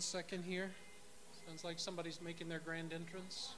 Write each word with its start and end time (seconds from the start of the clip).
One 0.00 0.04
second 0.06 0.44
here. 0.44 0.70
Sounds 1.46 1.62
like 1.62 1.78
somebody's 1.78 2.22
making 2.22 2.48
their 2.48 2.60
grand 2.60 2.94
entrance. 2.94 3.54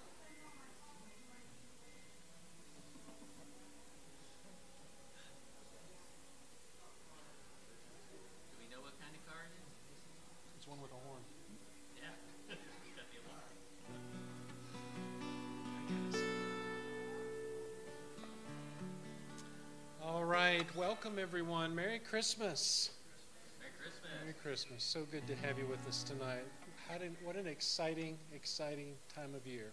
Do 8.51 8.57
we 8.59 8.67
know 8.75 8.83
what 8.83 8.91
kind 9.01 9.15
of 9.15 9.25
car 9.25 9.39
it 9.47 9.55
is? 9.55 10.03
It's 10.57 10.67
one 10.67 10.83
with 10.83 10.91
a 10.91 10.95
horn. 11.07 11.23
Yeah. 11.97 12.11
Got 12.97 13.07
the 13.13 13.19
alarm. 20.03 20.17
All 20.17 20.25
right, 20.25 20.67
welcome 20.75 21.21
everyone. 21.21 21.77
Merry 21.77 22.01
Christmas. 22.01 22.91
Christmas. 24.43 24.83
So 24.83 25.07
good 25.13 25.25
to 25.29 25.37
have 25.47 25.57
you 25.57 25.67
with 25.67 25.87
us 25.87 26.03
tonight. 26.03 26.43
Did, 26.99 27.13
what 27.23 27.37
an 27.37 27.47
exciting, 27.47 28.19
exciting 28.35 28.95
time 29.15 29.37
of 29.37 29.47
year. 29.47 29.71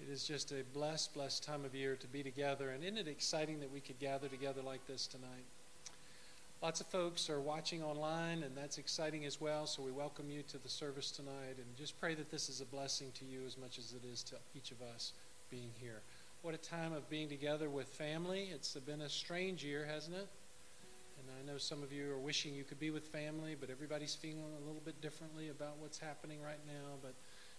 It 0.00 0.10
is 0.10 0.24
just 0.24 0.50
a 0.52 0.64
blessed, 0.72 1.12
blessed 1.12 1.44
time 1.44 1.66
of 1.66 1.74
year 1.74 1.94
to 1.96 2.06
be 2.06 2.22
together. 2.22 2.70
And 2.70 2.82
isn't 2.82 2.96
it 2.96 3.06
exciting 3.06 3.60
that 3.60 3.70
we 3.70 3.80
could 3.80 3.98
gather 3.98 4.28
together 4.28 4.62
like 4.62 4.86
this 4.86 5.06
tonight? 5.06 5.44
Lots 6.62 6.80
of 6.80 6.86
folks 6.86 7.28
are 7.28 7.38
watching 7.38 7.82
online, 7.82 8.44
and 8.44 8.56
that's 8.56 8.78
exciting 8.78 9.26
as 9.26 9.42
well. 9.42 9.66
So 9.66 9.82
we 9.82 9.92
welcome 9.92 10.30
you 10.30 10.42
to 10.44 10.56
the 10.56 10.70
service 10.70 11.10
tonight 11.10 11.58
and 11.58 11.76
just 11.76 12.00
pray 12.00 12.14
that 12.14 12.30
this 12.30 12.48
is 12.48 12.62
a 12.62 12.66
blessing 12.66 13.12
to 13.16 13.26
you 13.26 13.42
as 13.46 13.58
much 13.58 13.78
as 13.78 13.92
it 13.92 14.08
is 14.10 14.22
to 14.24 14.36
each 14.56 14.70
of 14.70 14.80
us 14.80 15.12
being 15.50 15.70
here. 15.78 16.00
What 16.40 16.54
a 16.54 16.58
time 16.58 16.94
of 16.94 17.10
being 17.10 17.28
together 17.28 17.68
with 17.68 17.88
family. 17.88 18.48
It's 18.54 18.72
been 18.72 19.02
a 19.02 19.08
strange 19.10 19.62
year, 19.62 19.84
hasn't 19.84 20.16
it? 20.16 20.28
I 21.38 21.46
know 21.46 21.58
some 21.58 21.82
of 21.82 21.92
you 21.92 22.12
are 22.12 22.18
wishing 22.18 22.54
you 22.54 22.64
could 22.64 22.80
be 22.80 22.90
with 22.90 23.08
family, 23.08 23.56
but 23.58 23.70
everybody's 23.70 24.14
feeling 24.14 24.44
a 24.62 24.66
little 24.66 24.82
bit 24.84 25.00
differently 25.00 25.48
about 25.48 25.76
what's 25.78 25.98
happening 25.98 26.40
right 26.42 26.60
now. 26.66 26.96
But 27.02 27.14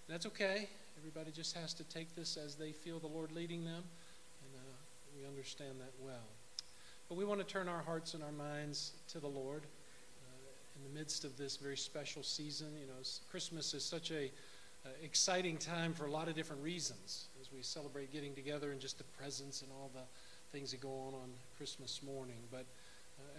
that's 0.08 0.26
okay. 0.28 0.68
Everybody 0.98 1.32
just 1.32 1.56
has 1.56 1.74
to 1.76 1.84
take 1.86 2.16
this 2.16 2.38
as 2.38 2.56
they 2.56 2.72
feel 2.72 3.00
the 3.00 3.08
Lord 3.08 3.32
leading 3.32 3.64
them, 3.64 3.84
and 4.44 4.56
uh, 4.56 4.76
we 5.18 5.28
understand 5.28 5.80
that 5.80 5.94
well. 6.00 6.28
But 7.08 7.18
we 7.18 7.26
want 7.26 7.40
to 7.40 7.46
turn 7.46 7.68
our 7.68 7.82
hearts 7.82 8.14
and 8.14 8.24
our 8.24 8.32
minds 8.32 8.94
to 9.10 9.20
the 9.20 9.28
Lord 9.28 9.64
uh, 9.64 10.78
in 10.78 10.84
the 10.92 11.00
midst 11.00 11.26
of 11.26 11.38
this 11.38 11.58
very 11.58 11.78
special 11.78 12.24
season. 12.24 12.68
You 12.80 12.88
know, 12.88 13.02
Christmas 13.30 13.74
is 13.74 13.84
such 13.84 14.12
a 14.12 14.32
uh, 14.86 14.90
exciting 15.04 15.58
time 15.58 15.94
for 15.94 16.06
a 16.06 16.12
lot 16.12 16.28
of 16.28 16.36
different 16.36 16.64
reasons 16.64 17.26
as 17.40 17.52
we 17.52 17.62
celebrate 17.62 18.12
getting 18.12 18.34
together 18.34 18.72
and 18.72 18.80
just 18.80 18.98
the 18.98 19.04
presents 19.04 19.62
and 19.62 19.72
all 19.72 19.92
the 19.94 20.02
things 20.52 20.72
that 20.72 20.82
go 20.82 20.90
on 20.90 21.14
on 21.14 21.30
Christmas 21.58 22.02
morning. 22.04 22.38
But 22.52 22.66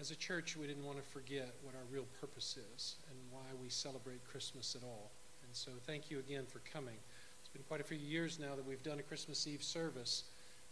as 0.02 0.10
a 0.10 0.16
church, 0.16 0.56
we 0.56 0.66
didn't 0.66 0.84
want 0.84 0.98
to 0.98 1.04
forget 1.10 1.54
what 1.62 1.76
our 1.76 1.84
real 1.88 2.06
purpose 2.20 2.58
is 2.74 2.96
and 3.08 3.16
why 3.30 3.46
we 3.62 3.68
celebrate 3.68 4.18
Christmas 4.24 4.74
at 4.74 4.82
all. 4.82 5.12
And 5.46 5.54
so, 5.54 5.70
thank 5.86 6.10
you 6.10 6.18
again 6.18 6.42
for 6.44 6.58
coming. 6.58 6.96
It's 7.38 7.48
been 7.48 7.62
quite 7.68 7.80
a 7.80 7.84
few 7.84 7.98
years 7.98 8.40
now 8.40 8.56
that 8.56 8.66
we've 8.66 8.82
done 8.82 8.98
a 8.98 9.02
Christmas 9.02 9.46
Eve 9.46 9.62
service, 9.62 10.24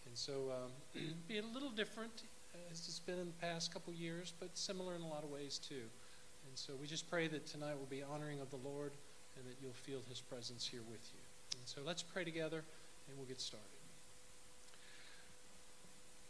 and 0.04 0.18
so 0.18 0.32
um, 0.50 1.02
be 1.28 1.38
a 1.38 1.44
little 1.54 1.70
different 1.70 2.24
as 2.72 2.88
it's 2.88 2.98
been 2.98 3.20
in 3.20 3.26
the 3.26 3.46
past 3.46 3.72
couple 3.72 3.92
years, 3.92 4.32
but 4.40 4.58
similar 4.58 4.96
in 4.96 5.02
a 5.02 5.06
lot 5.06 5.22
of 5.22 5.30
ways 5.30 5.58
too. 5.58 5.86
And 6.48 6.58
so, 6.58 6.72
we 6.80 6.88
just 6.88 7.08
pray 7.08 7.28
that 7.28 7.46
tonight 7.46 7.78
will 7.78 7.86
be 7.88 8.02
honoring 8.02 8.40
of 8.40 8.50
the 8.50 8.68
Lord 8.68 8.90
and 9.36 9.46
that 9.46 9.54
you'll 9.62 9.74
feel 9.74 10.00
His 10.08 10.20
presence 10.20 10.66
here 10.66 10.82
with 10.90 11.08
you. 11.14 11.20
And 11.56 11.68
so, 11.68 11.82
let's 11.86 12.02
pray 12.02 12.24
together, 12.24 12.64
and 13.06 13.16
we'll 13.16 13.28
get 13.28 13.40
started. 13.40 13.68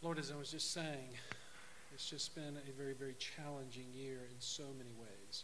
Lord, 0.03 0.19
as 0.19 0.31
I 0.31 0.37
was 0.37 0.51
just 0.51 0.71
saying, 0.71 1.09
it's 1.93 2.09
just 2.09 2.35
been 2.35 2.57
a 2.57 2.71
very, 2.77 2.93
very 2.93 3.15
challenging 3.19 3.87
year 3.93 4.19
in 4.29 4.39
so 4.39 4.63
many 4.77 4.91
ways. 4.99 5.43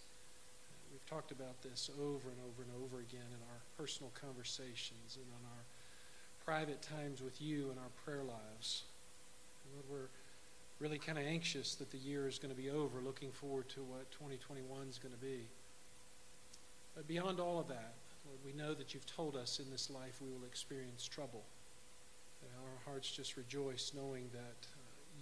We've 0.91 1.05
talked 1.05 1.31
about 1.31 1.61
this 1.61 1.89
over 1.99 2.29
and 2.29 2.39
over 2.39 2.63
and 2.63 2.71
over 2.83 3.01
again 3.01 3.27
in 3.29 3.41
our 3.51 3.61
personal 3.77 4.11
conversations 4.19 5.17
and 5.17 5.25
on 5.35 5.43
our 5.51 5.63
private 6.45 6.81
times 6.81 7.21
with 7.21 7.41
you 7.41 7.69
and 7.69 7.77
our 7.77 7.91
prayer 8.05 8.23
lives. 8.23 8.83
Lord, 9.73 9.85
we're 9.89 10.09
really 10.79 10.97
kind 10.97 11.17
of 11.17 11.25
anxious 11.25 11.75
that 11.75 11.91
the 11.91 11.97
year 11.97 12.27
is 12.27 12.39
going 12.39 12.53
to 12.55 12.59
be 12.59 12.69
over, 12.69 13.01
looking 13.01 13.31
forward 13.31 13.67
to 13.69 13.81
what 13.83 14.09
2021 14.11 14.87
is 14.87 14.97
going 14.97 15.13
to 15.13 15.19
be. 15.19 15.49
But 16.95 17.07
beyond 17.07 17.39
all 17.39 17.59
of 17.59 17.67
that, 17.67 17.95
Lord, 18.25 18.39
we 18.45 18.53
know 18.53 18.73
that 18.73 18.93
you've 18.93 19.05
told 19.05 19.35
us 19.35 19.59
in 19.59 19.69
this 19.69 19.89
life 19.89 20.21
we 20.21 20.29
will 20.29 20.45
experience 20.45 21.05
trouble. 21.05 21.43
That 22.41 22.49
our 22.63 22.91
hearts 22.91 23.11
just 23.11 23.35
rejoice 23.35 23.91
knowing 23.95 24.29
that 24.31 24.67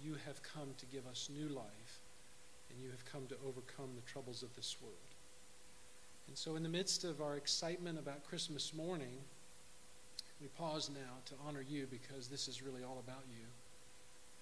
you 0.02 0.16
have 0.26 0.42
come 0.42 0.74
to 0.78 0.86
give 0.86 1.06
us 1.06 1.28
new 1.32 1.48
life 1.48 2.00
and 2.70 2.80
you 2.82 2.90
have 2.90 3.04
come 3.04 3.26
to 3.28 3.36
overcome 3.46 3.90
the 3.94 4.02
troubles 4.02 4.42
of 4.42 4.54
this 4.54 4.76
world. 4.82 4.94
And 6.28 6.36
so, 6.36 6.56
in 6.56 6.62
the 6.62 6.68
midst 6.68 7.04
of 7.04 7.20
our 7.20 7.36
excitement 7.36 7.98
about 7.98 8.24
Christmas 8.24 8.74
morning, 8.74 9.18
we 10.40 10.48
pause 10.48 10.90
now 10.92 11.22
to 11.26 11.34
honor 11.46 11.62
you 11.62 11.86
because 11.90 12.28
this 12.28 12.48
is 12.48 12.62
really 12.62 12.82
all 12.82 13.02
about 13.02 13.22
you. 13.30 13.44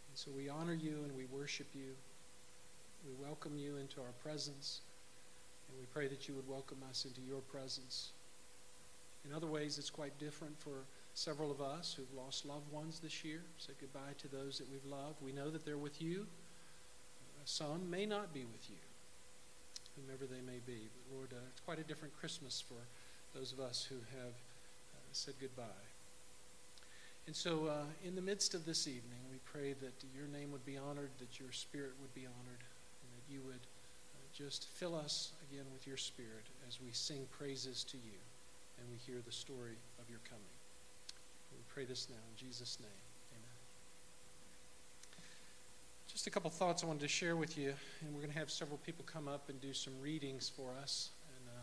And 0.08 0.16
so, 0.16 0.30
we 0.34 0.48
honor 0.48 0.74
you 0.74 1.04
and 1.04 1.14
we 1.14 1.26
worship 1.26 1.68
you. 1.74 1.92
We 3.06 3.12
welcome 3.22 3.58
you 3.58 3.76
into 3.76 4.00
our 4.00 4.12
presence. 4.22 4.80
And 5.68 5.78
we 5.78 5.86
pray 5.86 6.08
that 6.08 6.26
you 6.26 6.34
would 6.34 6.48
welcome 6.48 6.78
us 6.88 7.04
into 7.04 7.20
your 7.20 7.40
presence. 7.40 8.12
In 9.26 9.34
other 9.34 9.46
ways, 9.46 9.78
it's 9.78 9.90
quite 9.90 10.18
different 10.18 10.58
for 10.58 10.86
several 11.14 11.50
of 11.50 11.60
us 11.60 11.94
who've 11.96 12.12
lost 12.12 12.44
loved 12.44 12.70
ones 12.70 13.00
this 13.00 13.24
year. 13.24 13.40
Said 13.56 13.76
goodbye 13.80 14.14
to 14.18 14.28
those 14.28 14.58
that 14.58 14.70
we've 14.70 14.84
loved. 14.84 15.22
We 15.22 15.32
know 15.32 15.48
that 15.50 15.64
they're 15.64 15.78
with 15.78 16.02
you. 16.02 16.26
Uh, 17.36 17.42
some 17.44 17.88
may 17.88 18.04
not 18.04 18.34
be 18.34 18.44
with 18.44 18.68
you, 18.68 18.82
whomever 19.96 20.26
they 20.26 20.42
may 20.42 20.58
be. 20.66 20.88
But 20.92 21.16
Lord, 21.16 21.32
uh, 21.32 21.46
it's 21.50 21.60
quite 21.60 21.78
a 21.78 21.84
different 21.84 22.18
Christmas 22.18 22.60
for 22.60 22.82
those 23.38 23.52
of 23.52 23.60
us 23.60 23.86
who 23.88 23.96
have 23.96 24.34
uh, 24.34 24.98
said 25.12 25.34
goodbye. 25.40 25.86
And 27.26 27.34
so, 27.34 27.66
uh, 27.66 27.84
in 28.04 28.14
the 28.14 28.20
midst 28.20 28.52
of 28.52 28.66
this 28.66 28.86
evening, 28.86 29.20
we 29.30 29.38
pray 29.50 29.72
that 29.72 30.04
your 30.14 30.26
name 30.26 30.52
would 30.52 30.66
be 30.66 30.76
honored, 30.76 31.08
that 31.20 31.40
your 31.40 31.52
spirit 31.52 31.92
would 32.02 32.12
be 32.14 32.26
honored, 32.26 32.60
and 32.60 33.10
that 33.16 33.32
you 33.32 33.40
would 33.46 33.54
uh, 33.54 34.18
just 34.36 34.68
fill 34.68 34.94
us 34.94 35.32
again 35.48 35.64
with 35.72 35.86
your 35.86 35.96
spirit 35.96 36.44
as 36.68 36.80
we 36.82 36.90
sing 36.92 37.26
praises 37.30 37.82
to 37.84 37.96
you 37.96 38.20
and 38.78 38.86
we 38.90 38.98
hear 38.98 39.22
the 39.24 39.32
story 39.32 39.78
of 39.98 40.10
your 40.10 40.20
coming. 40.28 40.63
We 41.56 41.62
pray 41.72 41.84
this 41.84 42.08
now 42.08 42.16
in 42.16 42.36
Jesus' 42.36 42.78
name. 42.80 42.88
Amen. 43.32 43.50
Just 46.08 46.26
a 46.26 46.30
couple 46.30 46.50
thoughts 46.50 46.82
I 46.82 46.86
wanted 46.86 47.02
to 47.02 47.08
share 47.08 47.36
with 47.36 47.56
you, 47.56 47.74
and 48.00 48.14
we're 48.14 48.20
going 48.20 48.32
to 48.32 48.38
have 48.38 48.50
several 48.50 48.78
people 48.78 49.04
come 49.04 49.28
up 49.28 49.48
and 49.48 49.60
do 49.60 49.72
some 49.72 49.92
readings 50.00 50.48
for 50.48 50.72
us. 50.82 51.10
And 51.36 51.48
uh, 51.48 51.60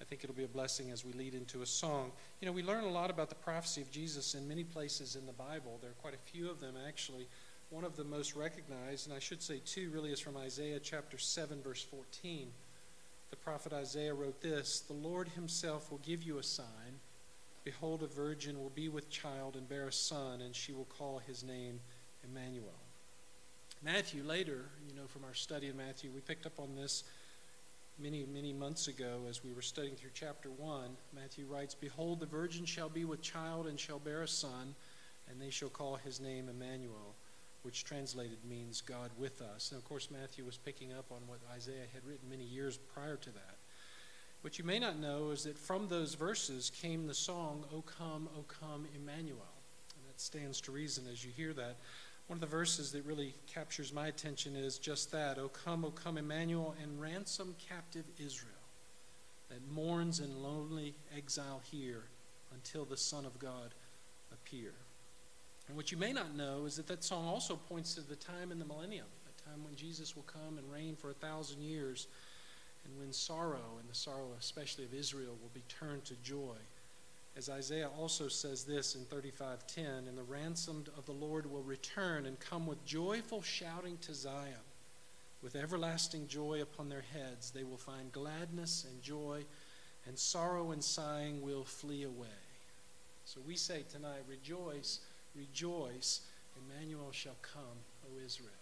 I 0.00 0.04
think 0.04 0.24
it'll 0.24 0.36
be 0.36 0.44
a 0.44 0.48
blessing 0.48 0.90
as 0.90 1.04
we 1.04 1.12
lead 1.12 1.34
into 1.34 1.62
a 1.62 1.66
song. 1.66 2.12
You 2.40 2.46
know, 2.46 2.52
we 2.52 2.62
learn 2.62 2.84
a 2.84 2.90
lot 2.90 3.10
about 3.10 3.28
the 3.28 3.34
prophecy 3.34 3.80
of 3.80 3.90
Jesus 3.90 4.34
in 4.34 4.46
many 4.48 4.64
places 4.64 5.16
in 5.16 5.26
the 5.26 5.32
Bible. 5.32 5.78
There 5.80 5.90
are 5.90 6.00
quite 6.02 6.14
a 6.14 6.30
few 6.30 6.50
of 6.50 6.60
them, 6.60 6.74
actually. 6.86 7.26
One 7.70 7.84
of 7.84 7.96
the 7.96 8.04
most 8.04 8.36
recognized, 8.36 9.06
and 9.06 9.16
I 9.16 9.18
should 9.18 9.42
say 9.42 9.60
two, 9.64 9.90
really 9.90 10.12
is 10.12 10.20
from 10.20 10.36
Isaiah 10.36 10.78
chapter 10.78 11.18
7, 11.18 11.62
verse 11.62 11.82
14. 11.82 12.48
The 13.30 13.36
prophet 13.36 13.72
Isaiah 13.72 14.14
wrote 14.14 14.40
this 14.40 14.80
The 14.80 14.92
Lord 14.92 15.28
himself 15.28 15.90
will 15.90 15.98
give 15.98 16.22
you 16.22 16.38
a 16.38 16.42
sign. 16.42 17.00
Behold, 17.64 18.02
a 18.02 18.06
virgin 18.06 18.60
will 18.60 18.70
be 18.70 18.88
with 18.88 19.08
child 19.08 19.56
and 19.56 19.68
bear 19.68 19.88
a 19.88 19.92
son, 19.92 20.42
and 20.42 20.54
she 20.54 20.72
will 20.72 20.84
call 20.84 21.18
his 21.18 21.42
name 21.42 21.80
Emmanuel. 22.22 22.74
Matthew, 23.82 24.22
later, 24.22 24.66
you 24.86 24.94
know, 24.94 25.06
from 25.08 25.24
our 25.24 25.34
study 25.34 25.68
of 25.68 25.76
Matthew, 25.76 26.10
we 26.14 26.20
picked 26.20 26.46
up 26.46 26.58
on 26.58 26.74
this 26.76 27.04
many, 27.98 28.26
many 28.26 28.52
months 28.52 28.88
ago 28.88 29.22
as 29.28 29.44
we 29.44 29.52
were 29.52 29.62
studying 29.62 29.94
through 29.94 30.10
chapter 30.14 30.50
1. 30.50 30.90
Matthew 31.14 31.46
writes, 31.46 31.74
Behold, 31.74 32.20
the 32.20 32.26
virgin 32.26 32.66
shall 32.66 32.88
be 32.88 33.04
with 33.04 33.22
child 33.22 33.66
and 33.66 33.78
shall 33.78 33.98
bear 33.98 34.22
a 34.22 34.28
son, 34.28 34.74
and 35.30 35.40
they 35.40 35.50
shall 35.50 35.68
call 35.68 35.96
his 35.96 36.20
name 36.20 36.48
Emmanuel, 36.48 37.14
which 37.62 37.84
translated 37.84 38.38
means 38.48 38.80
God 38.80 39.10
with 39.18 39.40
us. 39.40 39.70
And 39.70 39.78
of 39.78 39.88
course, 39.88 40.10
Matthew 40.10 40.44
was 40.44 40.58
picking 40.58 40.92
up 40.92 41.06
on 41.10 41.20
what 41.26 41.38
Isaiah 41.54 41.86
had 41.92 42.04
written 42.04 42.28
many 42.28 42.44
years 42.44 42.76
prior 42.76 43.16
to 43.16 43.30
that. 43.30 43.53
What 44.44 44.58
you 44.58 44.64
may 44.66 44.78
not 44.78 44.98
know 44.98 45.30
is 45.30 45.44
that 45.44 45.56
from 45.56 45.88
those 45.88 46.12
verses 46.16 46.70
came 46.70 47.06
the 47.06 47.14
song, 47.14 47.64
O 47.72 47.80
come, 47.80 48.28
O 48.36 48.42
come, 48.42 48.84
Emmanuel. 48.94 49.38
And 49.96 50.06
that 50.06 50.20
stands 50.20 50.60
to 50.60 50.70
reason 50.70 51.04
as 51.10 51.24
you 51.24 51.30
hear 51.34 51.54
that. 51.54 51.78
One 52.26 52.36
of 52.36 52.42
the 52.42 52.46
verses 52.46 52.92
that 52.92 53.06
really 53.06 53.34
captures 53.46 53.90
my 53.90 54.08
attention 54.08 54.54
is 54.54 54.76
just 54.76 55.10
that 55.12 55.38
O 55.38 55.48
come, 55.48 55.82
O 55.82 55.90
come, 55.90 56.18
Emmanuel, 56.18 56.74
and 56.82 57.00
ransom 57.00 57.56
captive 57.70 58.04
Israel 58.18 58.52
that 59.48 59.66
mourns 59.72 60.20
in 60.20 60.42
lonely 60.42 60.94
exile 61.16 61.62
here 61.70 62.02
until 62.52 62.84
the 62.84 62.98
Son 62.98 63.24
of 63.24 63.38
God 63.38 63.72
appear. 64.30 64.74
And 65.68 65.76
what 65.76 65.90
you 65.90 65.96
may 65.96 66.12
not 66.12 66.36
know 66.36 66.66
is 66.66 66.76
that 66.76 66.86
that 66.88 67.02
song 67.02 67.26
also 67.26 67.56
points 67.56 67.94
to 67.94 68.02
the 68.02 68.14
time 68.14 68.52
in 68.52 68.58
the 68.58 68.66
millennium, 68.66 69.06
the 69.24 69.42
time 69.42 69.64
when 69.64 69.74
Jesus 69.74 70.14
will 70.14 70.24
come 70.24 70.58
and 70.58 70.70
reign 70.70 70.96
for 70.96 71.08
a 71.08 71.14
thousand 71.14 71.62
years, 71.62 72.08
and 72.84 72.98
when 72.98 73.12
sorrow, 73.12 73.78
and 73.80 73.88
the 73.88 73.94
sorrow 73.94 74.34
especially 74.38 74.84
of 74.84 74.94
Israel, 74.94 75.36
will 75.40 75.50
be 75.54 75.62
turned 75.68 76.04
to 76.06 76.14
joy. 76.22 76.56
As 77.36 77.48
Isaiah 77.48 77.90
also 77.98 78.28
says 78.28 78.64
this 78.64 78.94
in 78.94 79.04
35:10, 79.06 80.06
and 80.08 80.16
the 80.16 80.22
ransomed 80.22 80.88
of 80.96 81.06
the 81.06 81.12
Lord 81.12 81.46
will 81.46 81.62
return 81.62 82.26
and 82.26 82.38
come 82.38 82.66
with 82.66 82.84
joyful 82.84 83.42
shouting 83.42 83.98
to 83.98 84.14
Zion. 84.14 84.54
With 85.42 85.56
everlasting 85.56 86.28
joy 86.28 86.62
upon 86.62 86.88
their 86.88 87.02
heads, 87.02 87.50
they 87.50 87.64
will 87.64 87.76
find 87.76 88.12
gladness 88.12 88.84
and 88.84 89.02
joy 89.02 89.44
and 90.06 90.18
sorrow 90.18 90.70
and 90.72 90.82
sighing 90.82 91.42
will 91.42 91.64
flee 91.64 92.02
away. 92.02 92.28
So 93.24 93.40
we 93.46 93.56
say 93.56 93.84
tonight, 93.90 94.22
rejoice, 94.28 95.00
rejoice, 95.34 96.20
Emmanuel 96.56 97.10
shall 97.12 97.36
come, 97.42 97.82
O 98.06 98.18
Israel. 98.24 98.52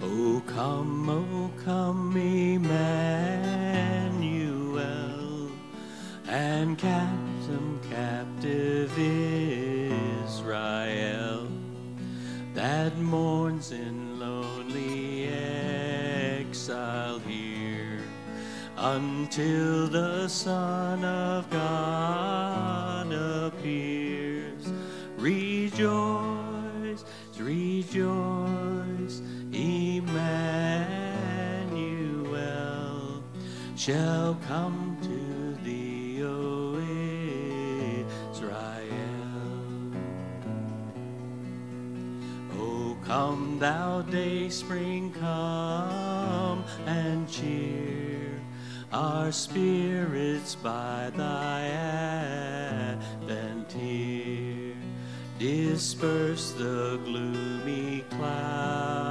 O 0.00 0.40
come, 0.46 1.10
O 1.10 1.50
come, 1.64 2.16
Emmanuel, 2.16 3.08
and 6.28 6.78
captive, 6.78 7.78
captive 7.90 8.96
Israel 10.28 11.48
that 12.54 12.96
mourns 12.98 13.72
in 13.72 14.18
lonely 14.18 15.28
exile 16.38 17.18
here 17.20 18.00
until 18.76 19.88
the 19.88 20.28
Son 20.28 21.04
of 21.04 21.50
God 21.50 23.12
appears. 23.12 24.72
Rejoice, 25.16 27.04
rejoice, 27.38 28.27
shall 33.88 34.36
come 34.46 34.98
to 35.00 35.64
thee, 35.64 36.22
O 36.22 36.76
Israel. 38.30 38.92
O 42.60 42.94
come, 43.06 43.58
thou 43.58 44.02
day 44.02 44.50
spring, 44.50 45.10
come 45.18 46.62
and 46.84 47.26
cheer 47.30 48.38
our 48.92 49.32
spirits 49.32 50.54
by 50.54 51.10
thy 51.16 51.62
advent 53.22 53.72
here. 53.72 54.76
Disperse 55.38 56.52
the 56.52 57.00
gloomy 57.06 58.04
clouds 58.10 59.07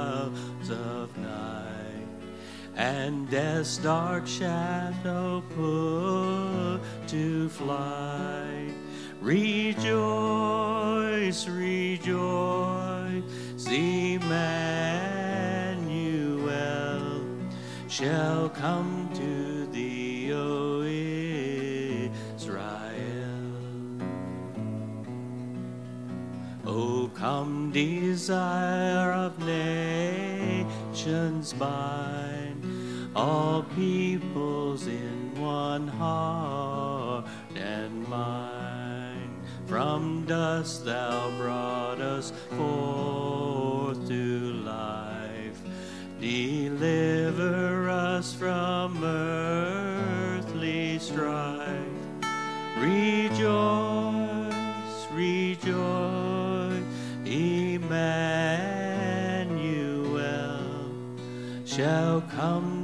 and 2.78 3.28
death's 3.28 3.76
dark 3.78 4.24
shadow 4.26 5.42
put 5.56 6.80
to 7.08 7.48
flight. 7.48 8.72
Rejoice, 9.20 9.88
rejoice, 11.48 13.24
Emmanuel 13.66 14.30
shall 17.88 18.48
come 18.48 19.10
to 19.12 19.66
thee, 19.72 20.32
O 20.32 20.82
Israel. 22.36 22.92
O 26.64 27.10
come, 27.12 27.72
desire 27.72 29.12
of 29.12 29.36
nations 29.44 31.52
bind 31.54 32.17
all 33.18 33.62
peoples 33.74 34.86
in 34.86 35.34
one 35.34 35.88
heart 35.88 37.26
and 37.56 38.06
mind. 38.08 39.34
From 39.66 40.24
dust 40.24 40.84
thou 40.84 41.28
brought 41.36 42.00
us 42.00 42.32
forth 42.50 44.06
to 44.06 44.52
life. 44.64 45.60
Deliver 46.20 47.90
us 47.90 48.32
from 48.32 49.02
earthly 49.02 51.00
strife. 51.00 51.76
Rejoice, 52.78 53.46
rejoice, 55.12 56.84
Emmanuel 57.24 57.88
shall 61.66 62.20
come 62.22 62.77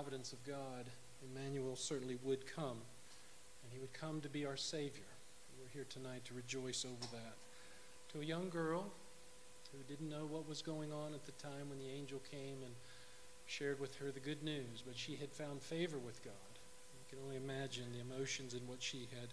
providence 0.00 0.32
of 0.32 0.42
God, 0.46 0.86
Emmanuel 1.30 1.76
certainly 1.76 2.16
would 2.22 2.46
come, 2.46 2.78
and 3.62 3.70
he 3.70 3.78
would 3.78 3.92
come 3.92 4.18
to 4.22 4.30
be 4.30 4.46
our 4.46 4.56
Savior. 4.56 5.04
We're 5.60 5.68
here 5.74 5.86
tonight 5.90 6.24
to 6.24 6.32
rejoice 6.32 6.86
over 6.86 7.06
that. 7.12 7.34
To 8.14 8.22
a 8.22 8.24
young 8.24 8.48
girl 8.48 8.86
who 9.70 9.78
didn't 9.86 10.08
know 10.08 10.24
what 10.24 10.48
was 10.48 10.62
going 10.62 10.90
on 10.90 11.12
at 11.12 11.26
the 11.26 11.32
time 11.32 11.68
when 11.68 11.78
the 11.78 11.90
angel 11.94 12.18
came 12.30 12.62
and 12.64 12.72
shared 13.44 13.78
with 13.78 13.94
her 13.96 14.10
the 14.10 14.20
good 14.20 14.42
news, 14.42 14.82
but 14.86 14.96
she 14.96 15.16
had 15.16 15.30
found 15.30 15.60
favor 15.60 15.98
with 15.98 16.24
God. 16.24 16.32
You 16.96 17.04
can 17.14 17.22
only 17.22 17.36
imagine 17.36 17.84
the 17.92 18.00
emotions 18.00 18.54
and 18.54 18.66
what 18.66 18.82
she 18.82 19.06
had 19.20 19.28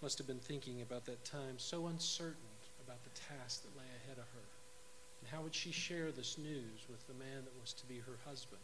must 0.00 0.16
have 0.16 0.26
been 0.26 0.40
thinking 0.40 0.80
about 0.80 1.04
that 1.04 1.26
time, 1.26 1.58
so 1.58 1.88
uncertain 1.88 2.56
about 2.82 3.04
the 3.04 3.20
task 3.20 3.64
that 3.64 3.76
lay 3.76 3.90
ahead 4.02 4.16
of 4.16 4.32
her. 4.32 4.48
And 5.20 5.28
how 5.28 5.42
would 5.42 5.54
she 5.54 5.72
share 5.72 6.10
this 6.10 6.38
news 6.38 6.88
with 6.88 7.06
the 7.06 7.12
man 7.22 7.44
that 7.44 7.60
was 7.60 7.74
to 7.74 7.84
be 7.86 7.98
her 7.98 8.16
husband? 8.24 8.62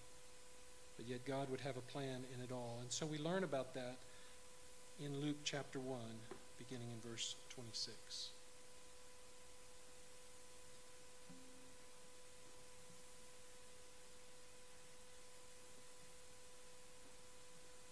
But 0.97 1.09
yet 1.09 1.25
God 1.25 1.51
would 1.51 1.61
have 1.61 1.77
a 1.77 1.81
plan 1.81 2.25
in 2.35 2.43
it 2.43 2.53
all. 2.53 2.79
And 2.81 2.93
so 2.93 3.07
we 3.07 3.19
learn 3.19 3.45
about 3.45 3.75
that 3.75 3.97
in 5.01 5.21
Luke 5.21 5.39
chapter 5.45 5.81
1, 5.81 5.99
beginning 6.59 6.89
in 6.93 7.11
verse 7.11 7.35
26. 7.55 8.29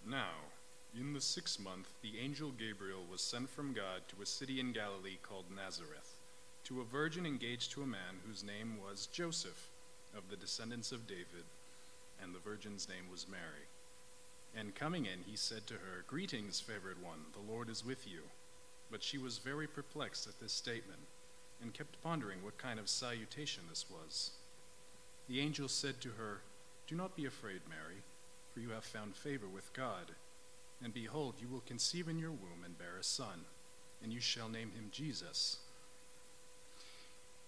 Now, 0.07 0.31
in 0.99 1.13
the 1.13 1.21
sixth 1.21 1.59
month, 1.59 1.87
the 2.01 2.19
angel 2.19 2.51
Gabriel 2.51 3.05
was 3.09 3.21
sent 3.21 3.49
from 3.49 3.73
God 3.73 4.01
to 4.09 4.21
a 4.21 4.25
city 4.25 4.59
in 4.59 4.73
Galilee 4.73 5.17
called 5.23 5.45
Nazareth, 5.55 6.17
to 6.65 6.81
a 6.81 6.85
virgin 6.85 7.25
engaged 7.25 7.71
to 7.71 7.81
a 7.81 7.87
man 7.87 8.19
whose 8.27 8.43
name 8.43 8.77
was 8.77 9.07
Joseph, 9.07 9.69
of 10.15 10.29
the 10.29 10.35
descendants 10.35 10.91
of 10.91 11.07
David, 11.07 11.45
and 12.21 12.33
the 12.33 12.39
virgin's 12.39 12.87
name 12.87 13.09
was 13.09 13.27
Mary. 13.29 13.67
And 14.55 14.75
coming 14.75 15.05
in, 15.05 15.23
he 15.25 15.35
said 15.35 15.65
to 15.67 15.75
her, 15.75 16.03
Greetings, 16.07 16.59
favored 16.59 17.01
one, 17.01 17.25
the 17.33 17.51
Lord 17.51 17.69
is 17.69 17.85
with 17.85 18.07
you. 18.07 18.21
But 18.91 19.03
she 19.03 19.17
was 19.17 19.37
very 19.37 19.67
perplexed 19.67 20.27
at 20.27 20.39
this 20.39 20.51
statement, 20.51 20.99
and 21.61 21.73
kept 21.73 22.01
pondering 22.03 22.43
what 22.43 22.57
kind 22.57 22.79
of 22.79 22.89
salutation 22.89 23.63
this 23.69 23.85
was. 23.89 24.31
The 25.29 25.39
angel 25.39 25.67
said 25.67 26.01
to 26.01 26.09
her, 26.09 26.41
Do 26.87 26.95
not 26.95 27.15
be 27.15 27.25
afraid, 27.25 27.61
Mary 27.69 28.03
for 28.53 28.59
you 28.59 28.69
have 28.71 28.83
found 28.83 29.15
favor 29.15 29.47
with 29.47 29.73
God. 29.73 30.11
And 30.83 30.93
behold, 30.93 31.35
you 31.39 31.47
will 31.47 31.61
conceive 31.61 32.07
in 32.07 32.19
your 32.19 32.31
womb 32.31 32.63
and 32.65 32.77
bear 32.77 32.97
a 32.99 33.03
son, 33.03 33.45
and 34.03 34.11
you 34.11 34.19
shall 34.19 34.49
name 34.49 34.71
him 34.71 34.89
Jesus. 34.91 35.57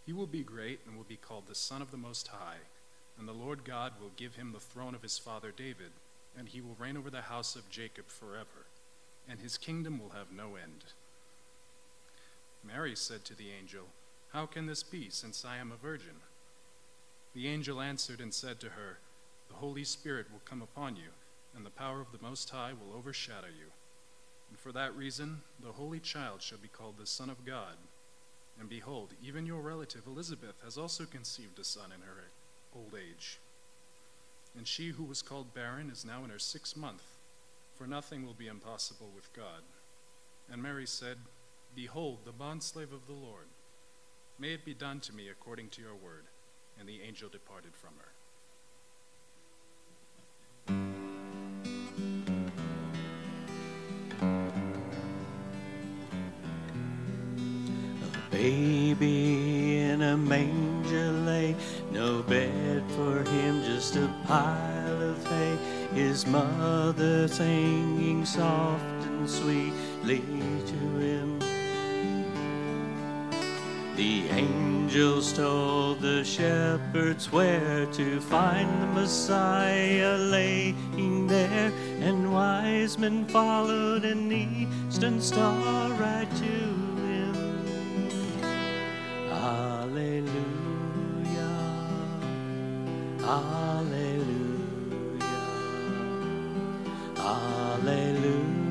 He 0.06 0.14
will 0.14 0.28
be 0.28 0.44
great 0.44 0.80
and 0.86 0.96
will 0.96 1.04
be 1.04 1.16
called 1.18 1.48
the 1.48 1.56
Son 1.56 1.82
of 1.82 1.92
the 1.92 1.98
Most 1.98 2.28
High, 2.28 2.58
and 3.18 3.28
the 3.28 3.34
Lord 3.34 3.64
God 3.64 3.94
will 4.02 4.12
give 4.16 4.36
him 4.36 4.52
the 4.52 4.60
throne 4.60 4.96
of 4.96 5.02
his 5.02 5.18
father 5.18 5.52
David, 5.56 5.92
and 6.38 6.50
he 6.50 6.62
will 6.62 6.76
reign 6.80 6.98
over 6.98 7.10
the 7.10 7.22
house 7.22 7.56
of 7.56 7.70
Jacob 7.70 8.08
forever, 8.08 8.66
and 9.30 9.40
his 9.40 9.58
kingdom 9.58 10.00
will 10.00 10.10
have 10.10 10.32
no 10.32 10.56
end. 10.56 10.86
Mary 12.66 12.96
said 12.96 13.24
to 13.26 13.36
the 13.36 13.52
angel, 13.52 13.86
How 14.32 14.46
can 14.46 14.66
this 14.66 14.84
be, 14.84 15.10
since 15.10 15.46
I 15.46 15.58
am 15.58 15.72
a 15.72 15.76
virgin? 15.76 16.22
The 17.36 17.48
angel 17.48 17.82
answered 17.82 18.20
and 18.20 18.34
said 18.34 18.60
to 18.62 18.70
her, 18.70 18.98
the 19.54 19.60
Holy 19.60 19.84
Spirit 19.84 20.32
will 20.32 20.42
come 20.46 20.64
upon 20.64 20.96
you, 20.96 21.12
and 21.56 21.64
the 21.64 21.70
power 21.70 22.02
of 22.02 22.12
the 22.12 22.28
Most 22.28 22.50
High 22.50 22.74
will 22.74 22.98
overshadow 22.98 23.48
you. 23.48 23.68
And 24.50 24.58
for 24.58 24.72
that 24.72 24.96
reason, 24.96 25.42
the 25.62 25.74
Holy 25.74 26.00
Child 26.00 26.42
shall 26.42 26.58
be 26.58 26.68
called 26.68 26.98
the 26.98 27.06
Son 27.06 27.30
of 27.30 27.46
God. 27.46 27.78
And 28.60 28.68
behold, 28.68 29.14
even 29.22 29.46
your 29.46 29.62
relative 29.62 30.08
Elizabeth 30.08 30.56
has 30.64 30.78
also 30.78 31.06
conceived 31.06 31.60
a 31.60 31.64
son 31.64 31.92
in 31.94 32.02
her 32.02 32.20
old 32.76 32.94
age. 32.96 33.40
And 34.58 34.68
she 34.68 34.90
who 34.90 35.04
was 35.04 35.22
called 35.22 35.54
barren 35.54 35.90
is 35.90 36.06
now 36.06 36.24
in 36.24 36.30
her 36.30 36.40
sixth 36.40 36.78
month, 36.78 37.04
for 37.76 37.88
nothing 37.88 38.26
will 38.26 38.34
be 38.34 38.48
impossible 38.48 39.10
with 39.16 39.34
God. 39.34 39.64
And 40.52 40.62
Mary 40.62 40.86
said, 40.86 41.18
Behold, 41.76 42.20
the 42.26 42.32
bondslave 42.32 42.94
of 42.94 43.08
the 43.08 43.14
Lord. 43.14 43.48
May 44.38 44.54
it 44.54 44.66
be 44.66 44.74
done 44.74 45.00
to 45.02 45.14
me 45.14 45.30
according 45.30 45.70
to 45.70 45.82
your 45.82 45.96
word. 45.96 46.26
And 46.80 46.88
the 46.88 47.02
angel 47.02 47.30
departed 47.30 47.74
from 47.76 47.94
her. 47.98 48.12
A 58.04 58.32
baby 58.32 59.78
in 59.78 60.02
a 60.02 60.18
manger 60.18 60.63
no 62.04 62.22
bed 62.24 62.84
for 62.98 63.24
him, 63.32 63.64
just 63.64 63.96
a 63.96 64.10
pile 64.28 65.02
of 65.02 65.26
hay. 65.28 65.58
His 65.94 66.28
mother 66.28 67.30
singing 67.30 68.26
soft 68.26 69.06
and 69.06 69.30
sweetly 69.30 70.22
to 70.72 70.82
him. 71.08 71.40
The 73.96 74.28
angels 74.30 75.32
told 75.32 76.02
the 76.02 76.26
shepherds 76.26 77.32
where 77.32 77.86
to 77.86 78.20
find 78.20 78.70
the 78.82 78.88
Messiah 78.88 80.18
laying 80.18 81.28
there, 81.28 81.72
and 82.02 82.34
wise 82.34 82.98
men 82.98 83.26
followed 83.28 84.04
an 84.04 84.30
eastern 84.30 85.22
star 85.22 85.90
right 85.92 86.30
to 86.36 86.73
Alleluia, 93.34 95.26
Alleluia, 97.18 98.62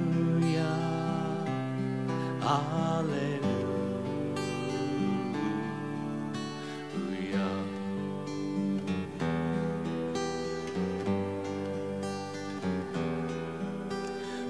Alleluia. 2.40 3.42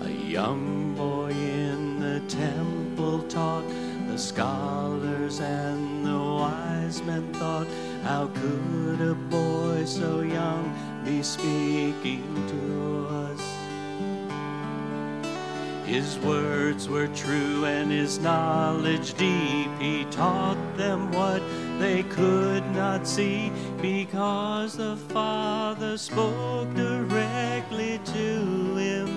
A 0.03 0.11
young 0.11 0.95
boy 0.95 1.31
in 1.31 1.99
the 2.01 2.21
temple 2.29 3.23
taught 3.31 3.65
the 4.09 4.19
the 4.19 4.82
men 7.13 7.33
thought, 7.35 7.67
How 8.03 8.29
could 8.29 9.01
a 9.01 9.15
boy 9.15 9.85
so 9.85 10.21
young 10.21 10.65
be 11.05 11.23
speaking 11.23 12.25
to 12.53 13.07
us? 13.25 13.43
His 15.85 16.19
words 16.21 16.89
were 16.89 17.09
true 17.09 17.67
and 17.67 17.91
his 17.91 18.19
knowledge 18.19 19.15
deep. 19.15 19.69
He 19.79 20.07
taught 20.11 20.63
them 20.77 21.13
what 21.13 21.43
they 21.79 22.03
could 22.05 22.65
not 22.71 23.07
see 23.07 23.53
because 23.81 24.77
the 24.77 24.97
Father 24.97 25.99
spoke 25.99 26.73
directly 26.75 28.01
to 28.07 28.77
him. 28.77 29.09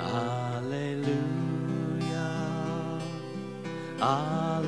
Alleluia. 0.00 1.12
Alleluia. 4.00 4.61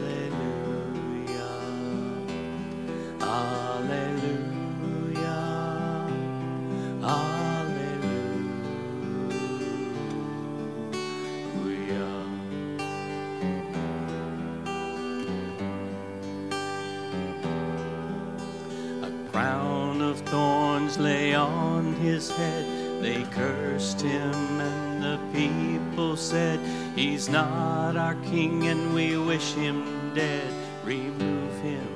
His 22.05 22.31
head. 22.31 22.65
They 23.03 23.23
cursed 23.31 24.01
him, 24.01 24.35
and 24.61 25.03
the 25.03 25.19
people 25.33 26.17
said, 26.17 26.61
He's 26.95 27.29
not 27.29 27.97
our 27.97 28.15
king, 28.27 28.67
and 28.67 28.95
we 28.95 29.17
wish 29.17 29.53
him 29.55 30.13
dead. 30.15 30.53
Remove 30.85 31.55
him. 31.61 31.89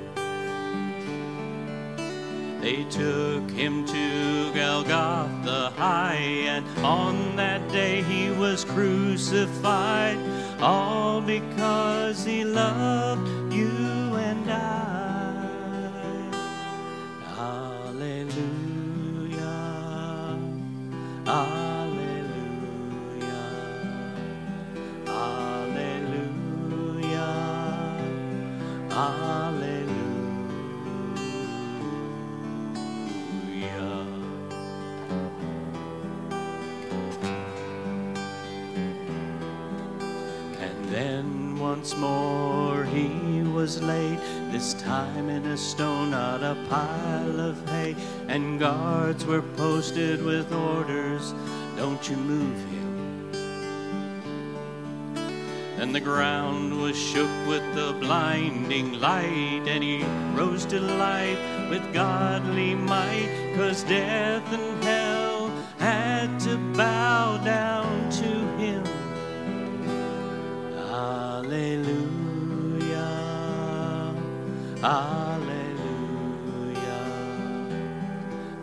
They 2.61 2.85
took 2.85 3.51
him 3.51 3.87
to 3.87 4.53
Golgotha 4.55 5.73
high, 5.77 6.49
and 6.55 6.67
on 6.85 7.37
that 7.37 7.71
day 7.71 8.03
he 8.03 8.31
was 8.31 8.65
crucified, 8.65 10.19
all 10.61 11.21
because 11.21 12.25
he 12.25 12.45
loved 12.45 13.53
you 13.53 14.17
and 14.17 14.51
I. 14.51 14.88
then 41.09 41.59
once 41.59 41.97
more 41.97 42.85
he 42.85 43.43
was 43.43 43.83
laid, 43.83 44.19
this 44.53 44.75
time 44.75 45.31
in 45.31 45.47
a 45.47 45.57
stone, 45.57 46.11
not 46.11 46.43
a 46.43 46.55
pile 46.69 47.41
of 47.41 47.57
hay. 47.71 47.97
And 48.29 48.61
guards 48.61 49.25
were 49.25 49.43
posted 49.57 50.23
with 50.23 50.53
orders, 50.53 51.33
don't 51.77 52.03
you 52.11 52.17
move 52.17 52.59
him. 52.75 52.93
And 55.81 55.95
the 55.95 56.01
ground 56.01 56.79
was 56.83 56.97
shook 56.99 57.35
with 57.47 57.65
the 57.75 57.97
blinding 58.01 59.01
light, 59.01 59.65
and 59.67 59.83
he 59.83 60.05
rose 60.35 60.67
to 60.67 60.81
life 60.81 61.41
with 61.71 61.85
godly 61.95 62.75
might, 62.75 63.55
cause 63.57 63.83
death 63.85 64.47
and 64.53 64.85
hell 64.85 65.51
had 65.79 66.39
to 66.41 66.59
bow 66.77 67.39
down 67.45 67.78
Alleluia. 74.81 75.81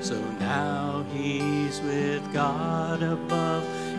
So 0.00 0.14
now 0.38 1.04
he's 1.12 1.80
with 1.80 2.32
God 2.32 3.02
above. 3.02 3.49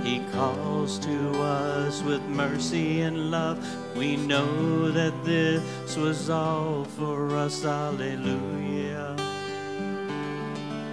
He 0.03 0.20
calls 0.31 0.98
to 1.00 1.41
us 1.41 2.01
with 2.01 2.24
mercy 2.24 3.01
and 3.01 3.29
love. 3.29 3.60
We 3.96 4.17
know 4.17 4.89
that 4.91 5.13
this 5.24 5.96
was 5.96 6.29
all 6.29 6.86
for 6.86 7.36
us. 7.36 7.62
Hallelujah. 7.62 9.15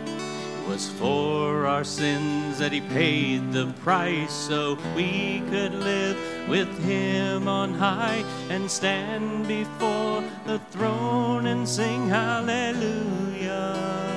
It 0.04 0.68
was 0.68 0.90
for 0.90 1.66
our 1.66 1.84
sins 1.84 2.58
that 2.58 2.72
he 2.72 2.82
paid 2.82 3.50
the 3.50 3.72
price 3.82 4.32
so 4.32 4.76
we 4.94 5.42
could 5.48 5.72
live 5.72 6.18
with 6.46 6.68
him 6.84 7.48
on 7.48 7.72
high 7.72 8.22
and 8.50 8.70
stand 8.70 9.48
before 9.48 10.22
the 10.44 10.58
throne 10.70 11.46
and 11.46 11.66
sing 11.66 12.08
hallelujah. 12.08 14.07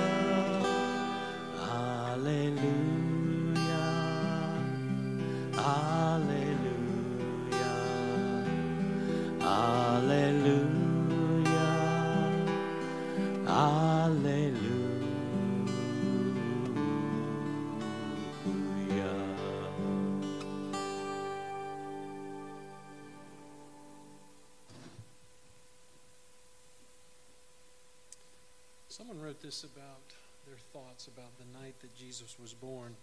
About 29.52 30.16
their 30.48 30.56
thoughts 30.72 31.08
about 31.08 31.38
the 31.38 31.60
night 31.60 31.76
that 31.82 31.94
Jesus 31.94 32.38
was 32.42 32.54
born. 32.54 32.96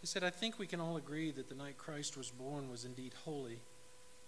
He 0.00 0.06
said, 0.08 0.24
I 0.24 0.30
think 0.30 0.58
we 0.58 0.66
can 0.66 0.80
all 0.80 0.96
agree 0.96 1.30
that 1.30 1.48
the 1.48 1.54
night 1.54 1.78
Christ 1.78 2.16
was 2.16 2.32
born 2.32 2.68
was 2.68 2.84
indeed 2.84 3.12
holy. 3.24 3.60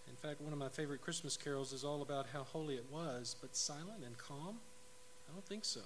In 0.09 0.15
fact, 0.15 0.41
one 0.41 0.53
of 0.53 0.61
my 0.61 0.69
favorite 0.69 1.03
Christmas 1.03 1.37
carols 1.37 1.73
is 1.73 1.83
all 1.83 2.03
about 2.03 2.27
how 2.33 2.45
holy 2.45 2.77
it 2.77 2.87
was, 2.89 3.35
but 3.41 3.57
silent 3.57 4.05
and 4.07 4.17
calm? 4.17 4.61
I 5.29 5.33
don't 5.33 5.45
think 5.45 5.65
so. 5.65 5.81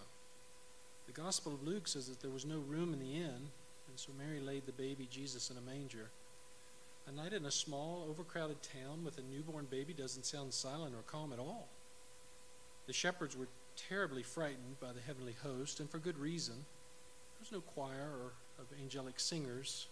The 1.06 1.18
Gospel 1.18 1.54
of 1.54 1.66
Luke 1.66 1.88
says 1.88 2.08
that 2.08 2.20
there 2.20 2.30
was 2.30 2.44
no 2.44 2.58
room 2.58 2.92
in 2.92 3.00
the 3.00 3.14
inn, 3.14 3.48
and 3.88 3.96
so 3.96 4.12
Mary 4.18 4.40
laid 4.40 4.66
the 4.66 4.72
baby 4.72 5.08
Jesus 5.10 5.48
in 5.48 5.56
a 5.56 5.62
manger. 5.62 6.10
A 7.08 7.12
night 7.12 7.32
in 7.32 7.46
a 7.46 7.50
small, 7.50 8.06
overcrowded 8.10 8.58
town 8.62 9.02
with 9.02 9.16
a 9.16 9.22
newborn 9.22 9.64
baby 9.70 9.94
doesn't 9.94 10.26
sound 10.26 10.52
silent 10.52 10.94
or 10.94 11.10
calm 11.10 11.32
at 11.32 11.38
all. 11.38 11.68
The 12.86 12.92
shepherds 12.92 13.34
were 13.34 13.48
terribly 13.76 14.22
frightened 14.22 14.80
by 14.80 14.92
the 14.92 15.00
heavenly 15.00 15.36
host, 15.42 15.80
and 15.80 15.90
for 15.90 15.98
good 15.98 16.18
reason. 16.18 16.54
There 16.54 17.40
was 17.40 17.52
no 17.52 17.60
choir 17.60 18.10
or 18.22 18.32
of 18.58 18.66
angelic 18.80 19.20
singers. 19.20 19.88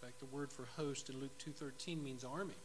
In 0.00 0.08
fact, 0.08 0.20
the 0.20 0.26
word 0.26 0.52
for 0.52 0.66
host 0.76 1.10
in 1.10 1.20
Luke 1.20 1.36
2:13 1.38 2.02
means 2.02 2.24
army. 2.24 2.58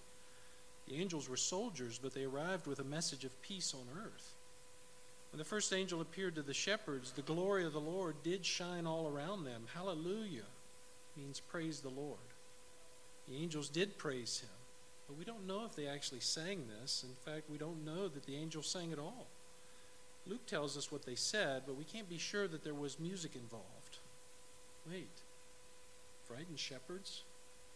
The 0.87 0.95
angels 0.95 1.29
were 1.29 1.37
soldiers, 1.37 1.99
but 1.99 2.13
they 2.13 2.23
arrived 2.23 2.67
with 2.67 2.79
a 2.79 2.83
message 2.83 3.23
of 3.23 3.41
peace 3.41 3.73
on 3.73 3.87
earth. 4.03 4.35
When 5.31 5.39
the 5.39 5.45
first 5.45 5.73
angel 5.73 6.01
appeared 6.01 6.35
to 6.35 6.43
the 6.43 6.53
shepherds, 6.53 7.11
the 7.11 7.21
glory 7.23 7.65
of 7.65 7.73
the 7.73 7.81
Lord 7.81 8.21
did 8.21 8.45
shine 8.45 8.85
all 8.85 9.07
around 9.07 9.45
them. 9.45 9.67
Hallelujah 9.73 10.45
means 11.15 11.39
praise 11.39 11.79
the 11.79 11.89
Lord. 11.89 12.19
The 13.27 13.37
angels 13.37 13.69
did 13.69 13.97
praise 13.97 14.41
him, 14.41 14.49
but 15.07 15.17
we 15.17 15.25
don't 15.25 15.47
know 15.47 15.65
if 15.65 15.75
they 15.75 15.87
actually 15.87 16.19
sang 16.19 16.67
this. 16.67 17.03
In 17.03 17.15
fact, 17.15 17.49
we 17.49 17.57
don't 17.57 17.85
know 17.85 18.07
that 18.07 18.25
the 18.25 18.35
angels 18.35 18.67
sang 18.67 18.91
at 18.91 18.99
all. 18.99 19.27
Luke 20.25 20.45
tells 20.45 20.77
us 20.77 20.91
what 20.91 21.05
they 21.05 21.15
said, 21.15 21.63
but 21.65 21.75
we 21.75 21.83
can't 21.83 22.09
be 22.09 22.17
sure 22.17 22.47
that 22.47 22.63
there 22.63 22.73
was 22.73 22.99
music 22.99 23.35
involved. 23.35 23.99
Wait, 24.89 25.21
frightened 26.27 26.59
shepherds, 26.59 27.23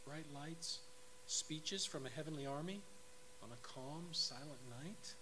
bright 0.06 0.26
lights, 0.34 0.80
speeches 1.26 1.86
from 1.86 2.06
a 2.06 2.10
heavenly 2.10 2.46
army 2.46 2.82
on 3.44 3.50
a 3.52 3.68
calm, 3.68 4.06
silent 4.12 4.62
night? 4.70 5.14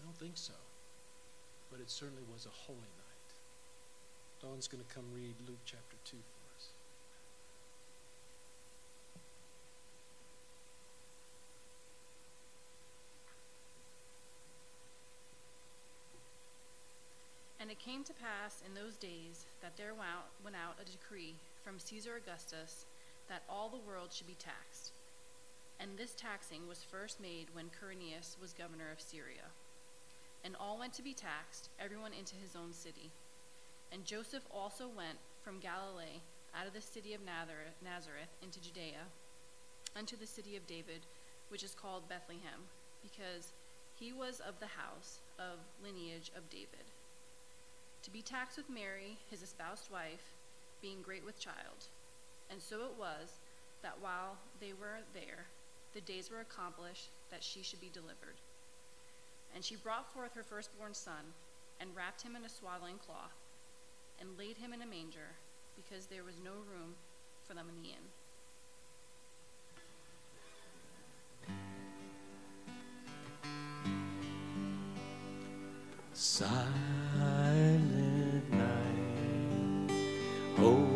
I 0.00 0.04
don't 0.04 0.16
think 0.16 0.36
so, 0.36 0.54
but 1.70 1.80
it 1.80 1.90
certainly 1.90 2.24
was 2.32 2.46
a 2.46 2.50
holy 2.66 2.78
night. 2.78 3.08
Dawn's 4.40 4.68
going 4.68 4.82
to 4.82 4.94
come 4.94 5.04
read 5.14 5.34
Luke 5.46 5.60
chapter 5.64 5.96
2 6.04 6.16
for 6.16 6.56
us. 6.56 6.68
And 17.68 17.76
it 17.76 17.84
came 17.84 18.02
to 18.04 18.14
pass 18.14 18.62
in 18.64 18.72
those 18.72 18.96
days 18.96 19.44
that 19.60 19.76
there 19.76 19.92
went 19.92 20.56
out, 20.56 20.80
a 20.80 20.90
decree 20.90 21.34
from 21.62 21.78
Caesar 21.78 22.16
Augustus 22.16 22.86
that 23.28 23.42
all 23.46 23.68
the 23.68 23.84
world 23.86 24.08
should 24.10 24.26
be 24.26 24.40
taxed. 24.40 24.92
And 25.78 25.90
this 25.92 26.14
taxing 26.14 26.66
was 26.66 26.82
first 26.82 27.20
made 27.20 27.52
when 27.52 27.68
Quirinius 27.68 28.40
was 28.40 28.56
governor 28.56 28.88
of 28.90 29.04
Syria. 29.04 29.52
And 30.42 30.56
all 30.56 30.78
went 30.78 30.94
to 30.94 31.04
be 31.04 31.12
taxed, 31.12 31.68
everyone 31.78 32.16
into 32.16 32.36
his 32.40 32.56
own 32.56 32.72
city. 32.72 33.12
And 33.92 34.06
Joseph 34.06 34.48
also 34.48 34.88
went 34.88 35.20
from 35.44 35.60
Galilee 35.60 36.24
out 36.56 36.66
of 36.66 36.72
the 36.72 36.80
city 36.80 37.12
of 37.12 37.20
Nazareth, 37.20 38.32
into 38.42 38.62
Judea, 38.64 39.12
unto 39.94 40.16
the 40.16 40.24
city 40.24 40.56
of 40.56 40.66
David, 40.66 41.04
which 41.50 41.62
is 41.62 41.76
called 41.76 42.08
Bethlehem, 42.08 42.64
because 43.02 43.52
he 44.00 44.10
was 44.10 44.40
of 44.40 44.58
the 44.58 44.72
house 44.72 45.20
of 45.38 45.60
lineage 45.84 46.32
of 46.34 46.48
David 46.48 46.87
to 48.08 48.12
be 48.14 48.22
taxed 48.22 48.56
with 48.56 48.70
Mary, 48.70 49.18
his 49.30 49.42
espoused 49.42 49.90
wife, 49.92 50.32
being 50.80 51.02
great 51.02 51.26
with 51.26 51.38
child. 51.38 51.88
And 52.50 52.58
so 52.58 52.76
it 52.86 52.98
was 52.98 53.40
that 53.82 53.98
while 54.00 54.38
they 54.62 54.72
were 54.72 55.00
there, 55.12 55.44
the 55.92 56.00
days 56.00 56.30
were 56.30 56.40
accomplished 56.40 57.10
that 57.30 57.44
she 57.44 57.62
should 57.62 57.82
be 57.82 57.90
delivered. 57.92 58.40
And 59.54 59.62
she 59.62 59.76
brought 59.76 60.10
forth 60.14 60.34
her 60.34 60.42
firstborn 60.42 60.94
son, 60.94 61.34
and 61.80 61.94
wrapped 61.94 62.22
him 62.22 62.34
in 62.34 62.44
a 62.44 62.48
swaddling 62.48 62.96
cloth, 62.96 63.36
and 64.18 64.38
laid 64.38 64.56
him 64.56 64.72
in 64.72 64.80
a 64.80 64.86
manger, 64.86 65.36
because 65.76 66.06
there 66.06 66.24
was 66.24 66.36
no 66.42 66.52
room 66.52 66.94
for 67.46 67.52
them 67.52 67.66
in 67.68 67.76
the 67.82 67.90
inn. 67.90 68.08
Silent 76.14 76.97
holy 80.58 80.87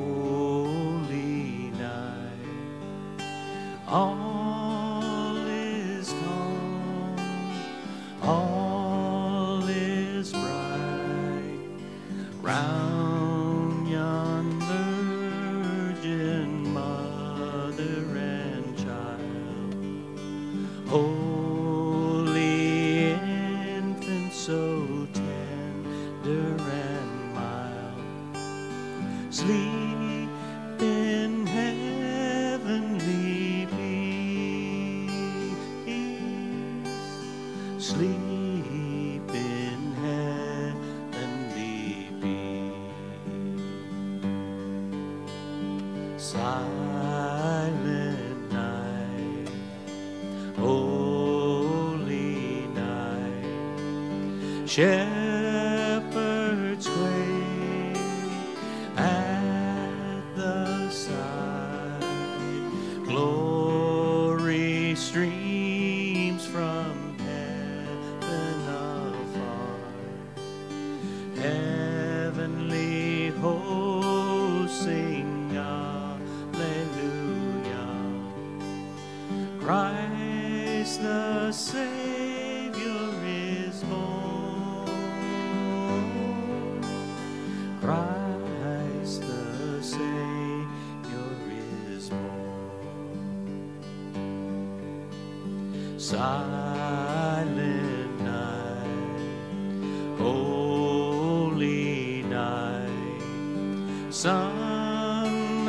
shepherds 54.73 55.12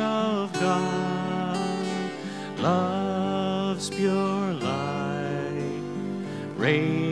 of 0.04 0.52
God, 0.52 1.58
love's 2.58 3.88
pure 3.90 4.52
light, 4.52 5.82
radiant 6.56 7.03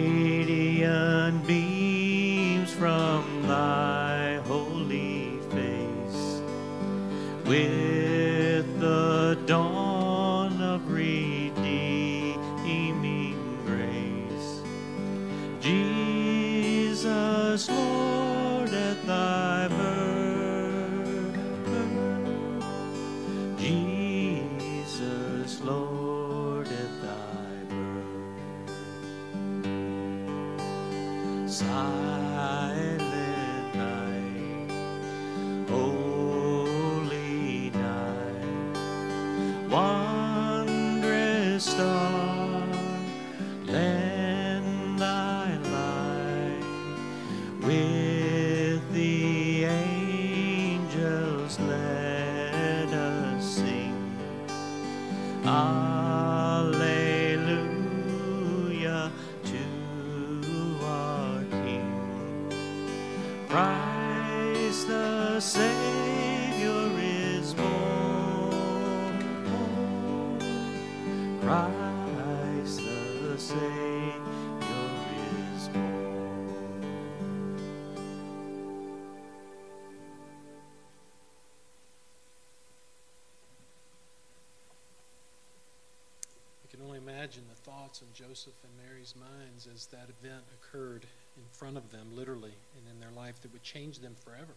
can 86.73 86.83
only 86.87 86.97
imagine 86.97 87.43
the 87.51 87.71
thoughts 87.71 88.01
in 88.01 88.09
Joseph 88.15 88.55
and 88.65 88.89
Mary's 88.89 89.15
minds 89.15 89.69
as 89.73 89.87
that 89.87 90.09
event 90.09 90.43
occurred 90.57 91.05
in 91.37 91.43
front 91.53 91.77
of 91.77 91.91
them, 91.91 92.17
literally, 92.17 92.55
and 92.77 92.89
in 92.91 92.99
their 92.99 93.11
life 93.15 93.41
that 93.43 93.53
would 93.53 93.63
change 93.63 93.99
them 93.99 94.17
forever. 94.25 94.55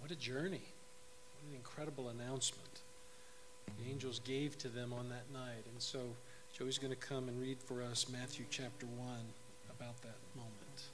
What 0.00 0.10
a 0.10 0.16
journey. 0.16 0.62
What 0.62 1.50
an 1.50 1.56
incredible 1.56 2.08
announcement. 2.08 2.80
The 3.78 3.90
angels 3.90 4.18
gave 4.24 4.56
to 4.58 4.68
them 4.68 4.94
on 4.94 5.10
that 5.10 5.30
night. 5.30 5.66
And 5.70 5.80
so 5.80 6.00
Joey's 6.56 6.78
going 6.78 6.94
to 6.94 6.96
come 6.96 7.28
and 7.28 7.38
read 7.38 7.58
for 7.60 7.82
us 7.82 8.06
Matthew 8.10 8.46
chapter 8.48 8.86
1 8.86 9.06
about 9.78 10.00
that 10.02 10.16
moment. 10.34 10.93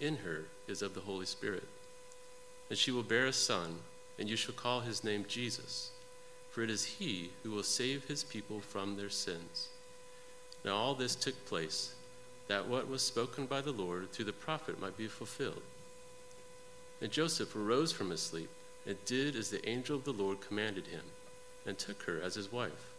in 0.00 0.16
her 0.16 0.44
is 0.66 0.82
of 0.82 0.94
the 0.94 1.00
Holy 1.00 1.26
Spirit. 1.26 1.64
And 2.70 2.78
she 2.78 2.90
will 2.90 3.02
bear 3.02 3.26
a 3.26 3.32
son, 3.32 3.78
and 4.18 4.28
you 4.28 4.36
shall 4.36 4.54
call 4.54 4.80
his 4.80 5.04
name 5.04 5.24
Jesus, 5.28 5.90
for 6.50 6.62
it 6.62 6.70
is 6.70 6.84
he 6.84 7.30
who 7.42 7.50
will 7.50 7.62
save 7.62 8.04
his 8.04 8.24
people 8.24 8.60
from 8.60 8.96
their 8.96 9.10
sins. 9.10 9.68
Now 10.64 10.76
all 10.76 10.94
this 10.94 11.14
took 11.14 11.46
place, 11.46 11.94
that 12.48 12.68
what 12.68 12.88
was 12.88 13.02
spoken 13.02 13.46
by 13.46 13.60
the 13.60 13.72
Lord 13.72 14.10
through 14.10 14.24
the 14.24 14.32
prophet 14.32 14.80
might 14.80 14.96
be 14.96 15.06
fulfilled. 15.06 15.62
And 17.00 17.10
Joseph 17.10 17.54
arose 17.54 17.92
from 17.92 18.10
his 18.10 18.20
sleep, 18.20 18.50
and 18.86 18.96
did 19.04 19.36
as 19.36 19.50
the 19.50 19.66
angel 19.68 19.96
of 19.96 20.04
the 20.04 20.12
Lord 20.12 20.40
commanded 20.40 20.86
him, 20.86 21.04
and 21.66 21.78
took 21.78 22.02
her 22.04 22.20
as 22.20 22.34
his 22.34 22.50
wife, 22.50 22.92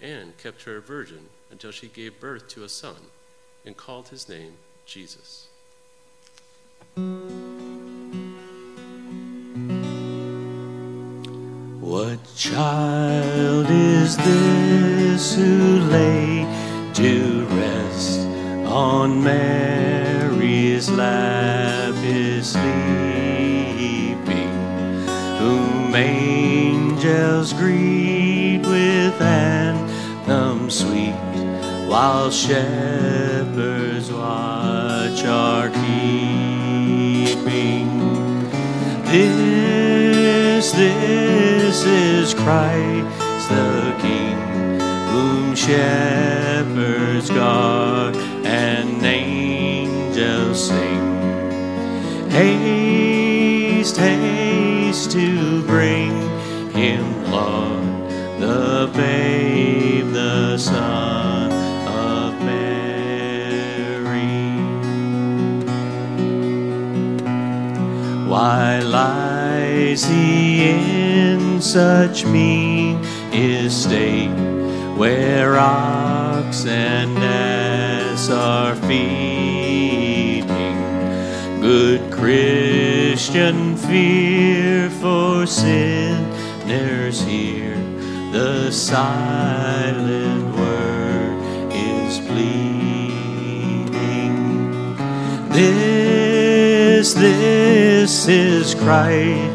and 0.00 0.36
kept 0.38 0.62
her 0.62 0.76
a 0.76 0.80
virgin 0.80 1.28
until 1.50 1.70
she 1.70 1.88
gave 1.88 2.20
birth 2.20 2.48
to 2.48 2.64
a 2.64 2.68
son, 2.68 2.96
and 3.64 3.76
called 3.76 4.08
his 4.08 4.28
name 4.28 4.54
Jesus. 4.84 5.48
What 11.78 12.18
child 12.34 13.66
is 13.68 14.16
this 14.16 15.34
who 15.34 15.80
lay 15.90 16.46
to 16.94 17.44
rest 17.50 18.20
on 18.66 19.22
Mary's 19.22 20.88
lap 20.88 21.94
is 22.02 22.52
sleeping, 22.52 22.64
whom 25.36 25.94
angels 25.94 27.52
greet 27.52 28.60
with 28.62 29.20
anthem 29.20 30.70
sweet, 30.70 31.12
while 31.90 32.30
shepherds 32.30 34.10
watch 34.10 35.24
our 35.26 35.68
This, 39.08 40.72
this 40.72 41.84
is 41.84 42.34
Christ 42.34 43.48
the 43.48 43.94
King, 44.00 44.80
whom 45.10 45.54
shepherds 45.54 47.30
guard 47.30 48.16
and 48.44 49.00
angels 49.04 50.68
sing. 50.68 52.30
Haste, 52.30 53.96
haste 53.96 55.12
to 55.12 55.62
bring 55.62 56.10
him, 56.72 57.30
Lord, 57.30 58.10
the 58.40 58.90
babe, 58.92 59.35
such 71.66 72.24
mean 72.24 72.96
estate, 73.32 74.30
where 74.96 75.58
ox 75.58 76.64
and 76.64 77.18
ass 77.18 78.30
are 78.30 78.76
feeding? 78.76 80.46
Good 81.60 82.12
Christian, 82.12 83.76
fear 83.76 84.88
for 84.90 85.44
sinners 85.44 87.20
here. 87.22 87.74
The 88.30 88.70
silent 88.70 90.54
word 90.56 91.42
is 91.72 92.20
pleading. 92.20 92.76
This, 95.50 97.12
this 97.14 98.28
is 98.28 98.72
Christ 98.76 99.45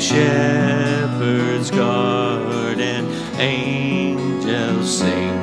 shepherds 0.00 1.70
guard 1.70 2.80
and 2.80 3.06
angels 3.38 4.98
sing. 4.98 5.36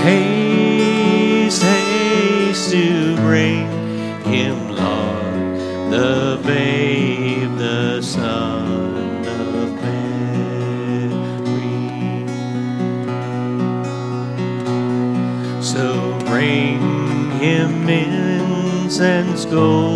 Haste, 0.00 1.62
haste 1.62 2.70
to 2.72 3.14
bring 3.16 3.66
him, 4.22 4.70
Lord, 4.70 5.92
the 5.92 6.40
babe, 6.44 7.56
the 7.58 8.02
Son 8.02 9.24
of 9.26 9.72
Mary. 9.82 11.18
So 15.62 16.18
bring 16.26 17.30
him 17.38 17.88
incense, 17.88 19.44
gold, 19.44 19.87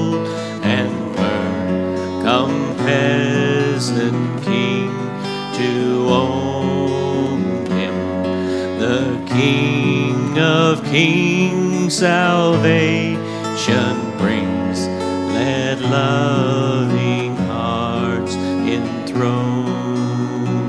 salvation 12.03 13.95
brings. 14.19 14.89
Let 15.37 15.81
loving 15.83 17.37
hearts 17.47 18.35
enthrone 18.75 19.95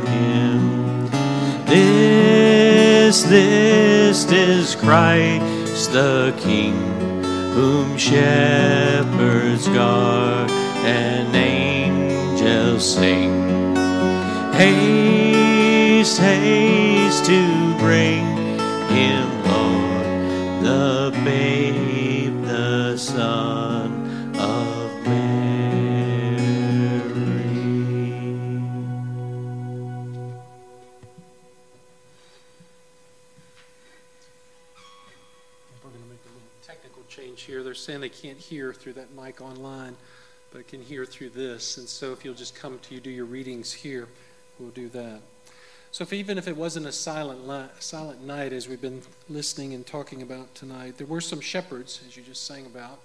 him. 0.06 1.10
This, 1.66 3.24
this 3.24 4.32
is 4.32 4.76
Christ 4.76 5.92
the 5.92 6.36
King, 6.38 6.76
whom 7.56 7.98
shepherds 7.98 9.68
guard 9.70 10.52
and 10.86 11.36
angels 11.36 12.94
sing. 12.94 13.34
Haste, 14.54 16.20
haste 16.20 16.83
hear 38.50 38.74
through 38.74 38.94
that 38.94 39.16
mic 39.16 39.42
online, 39.42 39.96
but 40.52 40.68
can 40.68 40.82
hear 40.82 41.06
through 41.06 41.30
this. 41.30 41.78
And 41.78 41.88
so 41.88 42.12
if 42.12 42.24
you'll 42.24 42.34
just 42.34 42.56
come 42.56 42.80
to 42.80 42.96
you, 42.96 43.02
do 43.02 43.10
your 43.10 43.26
readings 43.26 43.74
here, 43.74 44.08
we'll 44.60 44.70
do 44.70 44.90
that. 44.90 45.22
So 45.92 46.02
if 46.02 46.12
even 46.12 46.38
if 46.40 46.48
it 46.48 46.58
wasn't 46.58 46.88
a 46.88 46.92
silent, 46.92 47.48
li- 47.48 47.70
silent 47.80 48.24
night 48.24 48.52
as 48.52 48.68
we've 48.68 48.82
been 48.82 49.04
listening 49.30 49.74
and 49.74 49.86
talking 49.86 50.24
about 50.24 50.56
tonight, 50.56 50.98
there 50.98 51.06
were 51.06 51.22
some 51.22 51.40
shepherds, 51.40 52.02
as 52.08 52.18
you 52.18 52.24
just 52.24 52.46
sang 52.48 52.66
about, 52.66 53.00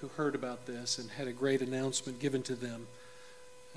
who 0.00 0.08
heard 0.08 0.34
about 0.34 0.66
this 0.66 0.98
and 0.98 1.10
had 1.10 1.28
a 1.28 1.32
great 1.32 1.62
announcement 1.62 2.18
given 2.18 2.42
to 2.42 2.56
them. 2.56 2.88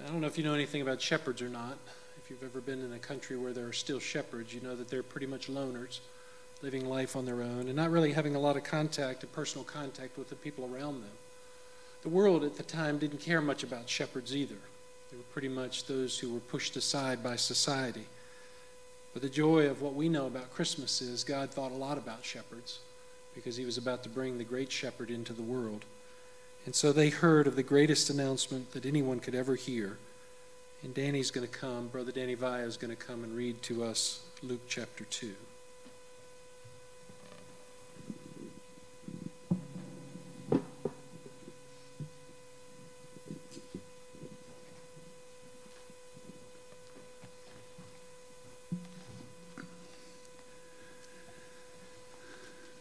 I 0.04 0.10
don't 0.10 0.22
know 0.22 0.28
if 0.28 0.38
you 0.38 0.44
know 0.44 0.56
anything 0.56 0.82
about 0.82 1.02
shepherds 1.02 1.42
or 1.42 1.50
not. 1.50 1.78
If 2.18 2.30
you've 2.30 2.44
ever 2.44 2.60
been 2.60 2.84
in 2.84 2.94
a 2.94 3.00
country 3.00 3.38
where 3.38 3.54
there 3.54 3.68
are 3.68 3.74
still 3.74 4.00
shepherds, 4.00 4.54
you 4.54 4.62
know 4.62 4.76
that 4.76 4.90
they're 4.90 5.04
pretty 5.04 5.28
much 5.28 5.48
loners, 5.48 6.00
living 6.62 6.90
life 6.90 7.16
on 7.16 7.26
their 7.26 7.42
own 7.42 7.68
and 7.68 7.76
not 7.76 7.92
really 7.92 8.14
having 8.14 8.36
a 8.36 8.40
lot 8.40 8.58
of 8.58 8.64
contact 8.64 9.24
and 9.24 9.32
personal 9.32 9.64
contact 9.64 10.18
with 10.18 10.30
the 10.30 10.36
people 10.36 10.70
around 10.72 11.02
them. 11.02 11.12
The 12.02 12.10
world 12.10 12.44
at 12.44 12.58
the 12.58 12.64
time 12.64 12.98
didn't 12.98 13.20
care 13.20 13.42
much 13.42 13.64
about 13.64 13.90
shepherds 13.90 14.36
either. 14.36 14.58
They 15.12 15.18
were 15.18 15.24
pretty 15.34 15.50
much 15.50 15.86
those 15.86 16.20
who 16.20 16.34
were 16.34 16.40
pushed 16.40 16.76
aside 16.76 17.24
by 17.24 17.36
society. 17.36 18.06
But 19.14 19.22
the 19.22 19.30
joy 19.30 19.68
of 19.68 19.82
what 19.82 19.96
we 19.96 20.10
know 20.10 20.28
about 20.28 20.54
Christmas 20.54 21.02
is 21.02 21.24
God 21.24 21.50
thought 21.52 21.72
a 21.72 21.76
lot 21.76 21.98
about 21.98 22.24
shepherds 22.24 22.80
because 23.34 23.56
he 23.56 23.66
was 23.66 23.78
about 23.78 24.04
to 24.04 24.10
bring 24.10 24.38
the 24.38 24.44
great 24.44 24.72
shepherd 24.72 25.10
into 25.10 25.34
the 25.34 25.42
world. 25.42 25.86
And 26.66 26.76
so 26.76 26.92
they 26.92 27.10
heard 27.10 27.48
of 27.48 27.56
the 27.56 27.64
greatest 27.64 28.10
announcement 28.10 28.72
that 28.74 28.86
anyone 28.86 29.20
could 29.20 29.36
ever 29.36 29.56
hear. 29.56 29.98
And 30.84 30.94
Danny's 30.94 31.32
going 31.32 31.48
to 31.48 31.54
come, 31.54 31.88
Brother 31.88 32.12
Danny 32.12 32.36
Vaya 32.36 32.66
is 32.66 32.78
going 32.78 32.96
to 32.96 33.02
come 33.02 33.24
and 33.24 33.36
read 33.36 33.62
to 33.64 33.84
us 33.84 34.22
Luke 34.44 34.62
chapter 34.68 35.06
2. 35.06 35.34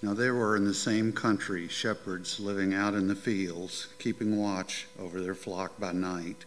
Now 0.06 0.14
there 0.14 0.36
were 0.36 0.54
in 0.54 0.64
the 0.64 0.72
same 0.72 1.12
country 1.12 1.66
shepherds 1.66 2.38
living 2.38 2.72
out 2.72 2.94
in 2.94 3.08
the 3.08 3.16
fields, 3.16 3.88
keeping 3.98 4.36
watch 4.36 4.86
over 5.00 5.20
their 5.20 5.34
flock 5.34 5.80
by 5.80 5.90
night. 5.90 6.44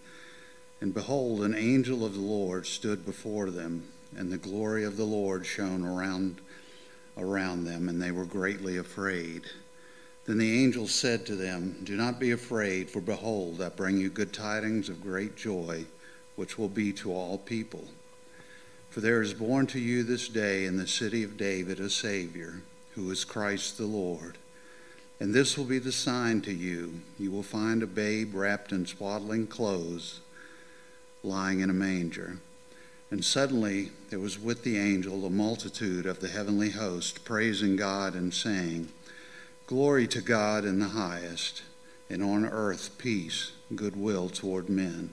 And 0.79 0.93
behold, 0.93 1.41
an 1.41 1.53
angel 1.53 2.05
of 2.05 2.13
the 2.13 2.21
Lord 2.21 2.65
stood 2.65 3.05
before 3.05 3.51
them, 3.51 3.83
and 4.15 4.31
the 4.31 4.37
glory 4.37 4.85
of 4.85 4.95
the 4.95 5.03
Lord 5.03 5.45
shone 5.45 5.83
around, 5.83 6.39
around 7.17 7.65
them, 7.65 7.89
and 7.89 8.01
they 8.01 8.11
were 8.11 8.23
greatly 8.23 8.77
afraid. 8.77 9.41
Then 10.23 10.37
the 10.37 10.63
angel 10.63 10.87
said 10.87 11.25
to 11.25 11.35
them, 11.35 11.81
Do 11.83 11.97
not 11.97 12.17
be 12.17 12.31
afraid, 12.31 12.89
for 12.89 13.01
behold, 13.01 13.61
I 13.61 13.67
bring 13.67 13.97
you 13.97 14.09
good 14.09 14.31
tidings 14.31 14.87
of 14.87 15.03
great 15.03 15.35
joy, 15.35 15.83
which 16.37 16.57
will 16.57 16.69
be 16.69 16.93
to 16.93 17.11
all 17.11 17.37
people. 17.37 17.89
For 18.89 19.01
there 19.01 19.21
is 19.21 19.33
born 19.33 19.67
to 19.67 19.79
you 19.81 20.03
this 20.03 20.29
day 20.29 20.63
in 20.63 20.77
the 20.77 20.87
city 20.87 21.23
of 21.23 21.35
David 21.35 21.81
a 21.81 21.89
Savior 21.89 22.61
who 22.99 23.09
is 23.11 23.23
Christ 23.23 23.77
the 23.77 23.85
Lord. 23.85 24.37
And 25.21 25.33
this 25.33 25.57
will 25.57 25.65
be 25.65 25.79
the 25.79 25.91
sign 25.91 26.41
to 26.41 26.53
you 26.53 26.99
you 27.17 27.31
will 27.31 27.43
find 27.43 27.81
a 27.81 27.87
babe 27.87 28.35
wrapped 28.35 28.73
in 28.73 28.85
swaddling 28.85 29.47
clothes 29.47 30.19
lying 31.23 31.61
in 31.61 31.69
a 31.69 31.73
manger. 31.73 32.37
And 33.09 33.23
suddenly 33.23 33.91
there 34.09 34.19
was 34.19 34.37
with 34.37 34.63
the 34.63 34.77
angel 34.77 35.25
a 35.25 35.29
multitude 35.29 36.05
of 36.05 36.19
the 36.19 36.27
heavenly 36.27 36.71
host, 36.71 37.23
praising 37.23 37.75
God 37.75 38.15
and 38.15 38.33
saying, 38.33 38.89
Glory 39.65 40.07
to 40.07 40.21
God 40.21 40.65
in 40.65 40.79
the 40.79 40.89
highest, 40.89 41.63
and 42.09 42.21
on 42.21 42.45
earth 42.45 42.97
peace, 42.97 43.53
goodwill 43.75 44.29
toward 44.29 44.69
men. 44.69 45.11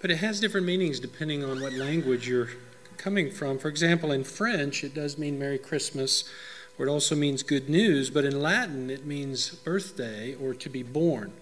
But 0.00 0.10
it 0.10 0.16
has 0.16 0.40
different 0.40 0.66
meanings 0.66 1.00
depending 1.00 1.44
on 1.44 1.60
what 1.60 1.72
language 1.72 2.28
you're 2.28 2.50
coming 2.96 3.30
from. 3.30 3.58
For 3.58 3.68
example, 3.68 4.12
in 4.12 4.24
French, 4.24 4.82
it 4.84 4.94
does 4.94 5.18
mean 5.18 5.38
Merry 5.38 5.58
Christmas, 5.58 6.24
where 6.76 6.88
it 6.88 6.92
also 6.92 7.14
means 7.14 7.42
good 7.42 7.68
news, 7.68 8.10
but 8.10 8.24
in 8.24 8.40
Latin 8.40 8.90
it 8.90 9.06
means 9.06 9.50
birthday 9.50 10.34
or 10.34 10.54
to 10.54 10.68
be 10.68 10.82
born. 10.82 11.32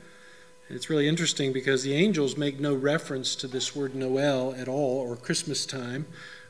And 0.68 0.76
it's 0.76 0.88
really 0.88 1.08
interesting 1.08 1.52
because 1.52 1.82
the 1.82 1.94
angels 1.94 2.36
make 2.36 2.58
no 2.58 2.74
reference 2.74 3.36
to 3.36 3.46
this 3.46 3.76
word 3.76 3.94
Noel 3.94 4.54
at 4.54 4.68
all 4.68 4.98
or 4.98 5.16
Christmas 5.16 5.66
time, 5.66 6.06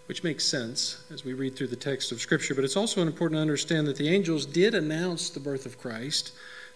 which 0.06 0.22
makes 0.22 0.44
sense 0.44 1.02
as 1.12 1.24
we 1.24 1.32
read 1.32 1.56
through 1.56 1.68
the 1.68 1.76
text 1.76 2.12
of 2.12 2.20
Scripture. 2.20 2.54
But 2.54 2.64
it's 2.64 2.76
also 2.76 3.02
important 3.02 3.38
to 3.38 3.42
understand 3.42 3.86
that 3.86 3.96
the 3.96 4.08
angels 4.08 4.46
did 4.46 4.74
announce 4.74 5.30
the 5.30 5.40
birth 5.40 5.66
of 5.66 5.80
Christ. 5.80 6.32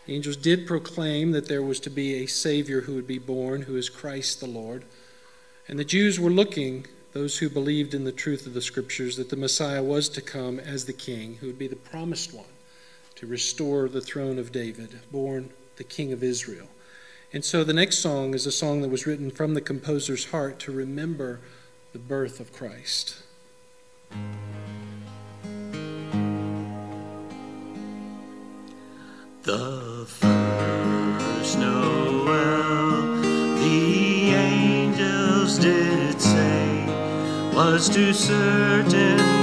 The 0.07 0.15
angels 0.15 0.37
did 0.37 0.67
proclaim 0.67 1.33
that 1.33 1.47
there 1.47 1.63
was 1.63 1.79
to 1.81 1.91
be 1.91 2.15
a 2.15 2.27
Savior 2.27 2.81
who 2.81 2.95
would 2.95 3.07
be 3.07 3.19
born, 3.19 3.63
who 3.63 3.77
is 3.77 3.89
Christ 3.89 4.41
the 4.41 4.47
Lord. 4.47 4.85
And 5.69 5.79
the 5.79 5.85
Jews 5.85 6.19
were 6.19 6.31
looking, 6.31 6.87
those 7.13 7.39
who 7.39 7.51
believed 7.51 7.93
in 7.93 8.05
the 8.05 8.13
truth 8.13 8.47
of 8.47 8.55
the 8.55 8.63
Scriptures, 8.63 9.17
that 9.17 9.29
the 9.29 9.37
Messiah 9.37 9.83
was 9.83 10.09
to 10.09 10.23
come 10.23 10.59
as 10.59 10.87
the 10.87 10.95
King, 10.95 11.37
who 11.37 11.47
would 11.47 11.59
be 11.59 11.69
the 11.69 11.77
promised 11.77 12.33
one 12.33 12.47
to 13.17 13.27
restore 13.27 13.89
the 13.89 14.01
throne 14.01 14.39
of 14.39 14.51
David, 14.51 15.01
born 15.13 15.51
the 15.77 15.85
King 15.85 16.13
of 16.13 16.23
Israel. 16.23 16.69
And 17.33 17.45
so 17.45 17.65
the 17.65 17.75
next 17.75 17.99
song 17.99 18.33
is 18.33 18.47
a 18.47 18.53
song 18.53 18.81
that 18.81 18.89
was 18.89 19.07
written 19.07 19.31
from 19.31 19.53
the 19.53 19.61
composer's 19.61 20.27
heart 20.27 20.59
to 20.61 20.73
remember 20.73 21.41
the 21.93 21.99
birth 21.99 22.41
of 22.41 22.53
Christ. 22.55 23.23
The 29.43 30.07
first 30.07 31.59
Noel, 31.59 32.88
did 35.61 36.21
say, 36.21 36.85
was 37.53 37.89
to 37.89 38.13
certain 38.13 39.38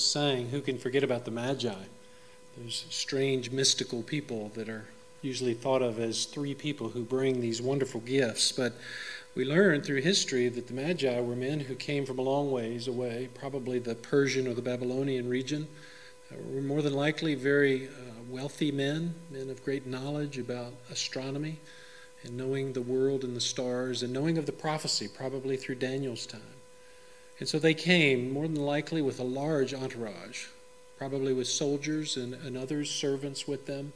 just 0.00 0.12
sang, 0.12 0.48
who 0.48 0.62
can 0.62 0.78
forget 0.78 1.02
about 1.02 1.26
the 1.26 1.30
Magi? 1.30 1.74
Those 2.56 2.86
strange 2.88 3.50
mystical 3.50 4.02
people 4.02 4.50
that 4.54 4.66
are 4.66 4.86
usually 5.20 5.52
thought 5.52 5.82
of 5.82 5.98
as 5.98 6.24
three 6.24 6.54
people 6.54 6.88
who 6.88 7.02
bring 7.02 7.38
these 7.38 7.60
wonderful 7.60 8.00
gifts. 8.00 8.50
But 8.50 8.72
we 9.34 9.44
learn 9.44 9.82
through 9.82 10.00
history 10.00 10.48
that 10.48 10.68
the 10.68 10.72
Magi 10.72 11.20
were 11.20 11.36
men 11.36 11.60
who 11.60 11.74
came 11.74 12.06
from 12.06 12.18
a 12.18 12.22
long 12.22 12.50
ways 12.50 12.88
away, 12.88 13.28
probably 13.34 13.78
the 13.78 13.94
Persian 13.94 14.48
or 14.48 14.54
the 14.54 14.62
Babylonian 14.62 15.28
region. 15.28 15.68
Uh, 16.32 16.36
were 16.50 16.62
more 16.62 16.80
than 16.80 16.94
likely 16.94 17.34
very 17.34 17.88
uh, 17.88 18.22
wealthy 18.30 18.72
men, 18.72 19.14
men 19.30 19.50
of 19.50 19.62
great 19.66 19.86
knowledge 19.86 20.38
about 20.38 20.72
astronomy 20.90 21.58
and 22.24 22.38
knowing 22.38 22.72
the 22.72 22.80
world 22.80 23.22
and 23.22 23.36
the 23.36 23.40
stars 23.40 24.02
and 24.02 24.14
knowing 24.14 24.38
of 24.38 24.46
the 24.46 24.52
prophecy, 24.52 25.08
probably 25.08 25.58
through 25.58 25.74
Daniel's 25.74 26.24
time. 26.24 26.59
And 27.40 27.48
so 27.48 27.58
they 27.58 27.74
came, 27.74 28.32
more 28.32 28.46
than 28.46 28.56
likely, 28.56 29.00
with 29.00 29.18
a 29.18 29.24
large 29.24 29.72
entourage, 29.72 30.46
probably 30.98 31.32
with 31.32 31.48
soldiers 31.48 32.18
and, 32.18 32.34
and 32.34 32.56
others, 32.56 32.90
servants 32.90 33.48
with 33.48 33.64
them, 33.66 33.94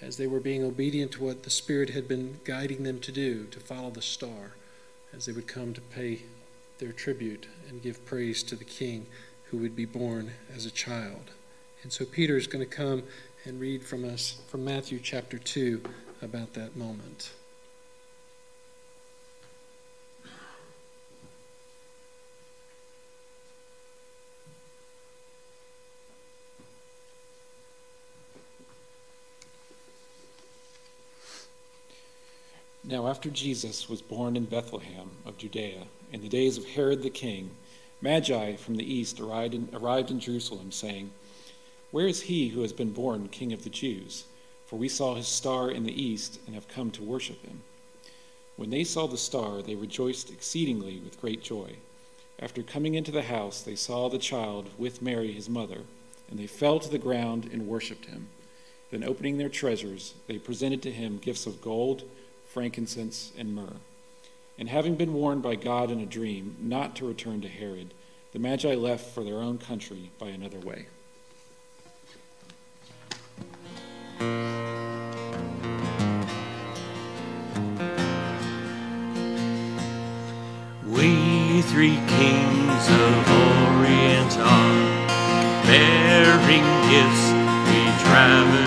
as 0.00 0.16
they 0.16 0.26
were 0.26 0.40
being 0.40 0.64
obedient 0.64 1.12
to 1.12 1.22
what 1.22 1.44
the 1.44 1.50
Spirit 1.50 1.90
had 1.90 2.08
been 2.08 2.40
guiding 2.44 2.82
them 2.82 2.98
to 2.98 3.12
do, 3.12 3.46
to 3.46 3.60
follow 3.60 3.90
the 3.90 4.02
star, 4.02 4.54
as 5.14 5.26
they 5.26 5.32
would 5.32 5.46
come 5.46 5.72
to 5.72 5.80
pay 5.80 6.22
their 6.78 6.92
tribute 6.92 7.46
and 7.68 7.82
give 7.82 8.04
praise 8.04 8.42
to 8.42 8.56
the 8.56 8.64
King 8.64 9.06
who 9.50 9.58
would 9.58 9.76
be 9.76 9.84
born 9.84 10.32
as 10.54 10.66
a 10.66 10.70
child. 10.70 11.30
And 11.84 11.92
so 11.92 12.04
Peter 12.04 12.36
is 12.36 12.48
going 12.48 12.68
to 12.68 12.76
come 12.76 13.04
and 13.44 13.60
read 13.60 13.84
from 13.84 14.04
us 14.04 14.40
from 14.48 14.64
Matthew 14.64 14.98
chapter 14.98 15.38
2 15.38 15.82
about 16.20 16.54
that 16.54 16.76
moment. 16.76 17.32
Now, 32.92 33.06
after 33.06 33.30
Jesus 33.30 33.88
was 33.88 34.02
born 34.02 34.36
in 34.36 34.44
Bethlehem 34.44 35.12
of 35.24 35.38
Judea, 35.38 35.86
in 36.12 36.20
the 36.20 36.28
days 36.28 36.58
of 36.58 36.66
Herod 36.66 37.02
the 37.02 37.08
king, 37.08 37.52
Magi 38.02 38.56
from 38.56 38.76
the 38.76 38.84
east 38.84 39.18
arrived 39.18 39.54
in, 39.54 39.70
arrived 39.72 40.10
in 40.10 40.20
Jerusalem, 40.20 40.70
saying, 40.70 41.10
Where 41.90 42.06
is 42.06 42.20
he 42.20 42.50
who 42.50 42.60
has 42.60 42.74
been 42.74 42.92
born 42.92 43.28
king 43.28 43.50
of 43.54 43.64
the 43.64 43.70
Jews? 43.70 44.24
For 44.66 44.76
we 44.76 44.90
saw 44.90 45.14
his 45.14 45.26
star 45.26 45.70
in 45.70 45.84
the 45.84 46.02
east 46.02 46.38
and 46.44 46.54
have 46.54 46.68
come 46.68 46.90
to 46.90 47.02
worship 47.02 47.42
him. 47.42 47.62
When 48.56 48.68
they 48.68 48.84
saw 48.84 49.06
the 49.06 49.16
star, 49.16 49.62
they 49.62 49.74
rejoiced 49.74 50.30
exceedingly 50.30 50.98
with 50.98 51.18
great 51.18 51.42
joy. 51.42 51.76
After 52.38 52.62
coming 52.62 52.94
into 52.94 53.10
the 53.10 53.22
house, 53.22 53.62
they 53.62 53.74
saw 53.74 54.10
the 54.10 54.18
child 54.18 54.68
with 54.76 55.00
Mary 55.00 55.32
his 55.32 55.48
mother, 55.48 55.80
and 56.28 56.38
they 56.38 56.46
fell 56.46 56.78
to 56.78 56.90
the 56.90 56.98
ground 56.98 57.48
and 57.54 57.66
worshipped 57.66 58.04
him. 58.04 58.28
Then, 58.90 59.02
opening 59.02 59.38
their 59.38 59.48
treasures, 59.48 60.12
they 60.26 60.36
presented 60.38 60.82
to 60.82 60.92
him 60.92 61.16
gifts 61.16 61.46
of 61.46 61.62
gold 61.62 62.04
frankincense, 62.52 63.32
and 63.38 63.54
myrrh. 63.54 63.80
And 64.58 64.68
having 64.68 64.94
been 64.94 65.14
warned 65.14 65.42
by 65.42 65.54
God 65.54 65.90
in 65.90 66.00
a 66.00 66.06
dream 66.06 66.56
not 66.60 66.94
to 66.96 67.08
return 67.08 67.40
to 67.40 67.48
Herod, 67.48 67.94
the 68.32 68.38
Magi 68.38 68.74
left 68.74 69.14
for 69.14 69.24
their 69.24 69.38
own 69.38 69.58
country 69.58 70.10
by 70.18 70.28
another 70.28 70.60
way. 70.60 70.86
We 80.86 81.62
three 81.62 81.96
kings 81.96 82.88
of 82.90 83.30
Orient 83.30 84.36
are 84.38 85.06
bearing 85.64 86.66
gifts. 86.90 87.32
We 87.68 87.80
traverse 88.04 88.61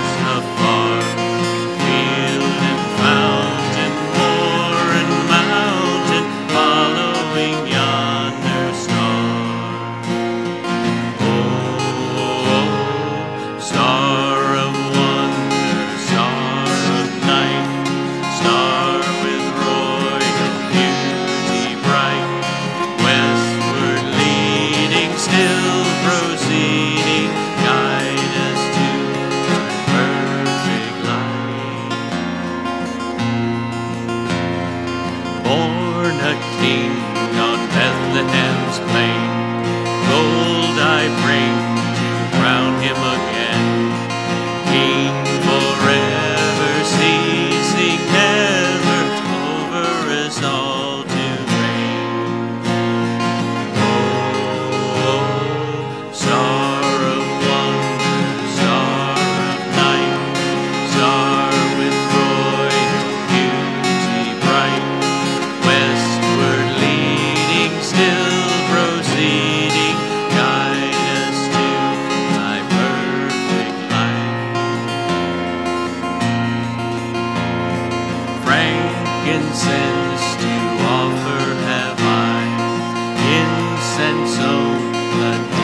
on 85.22 85.55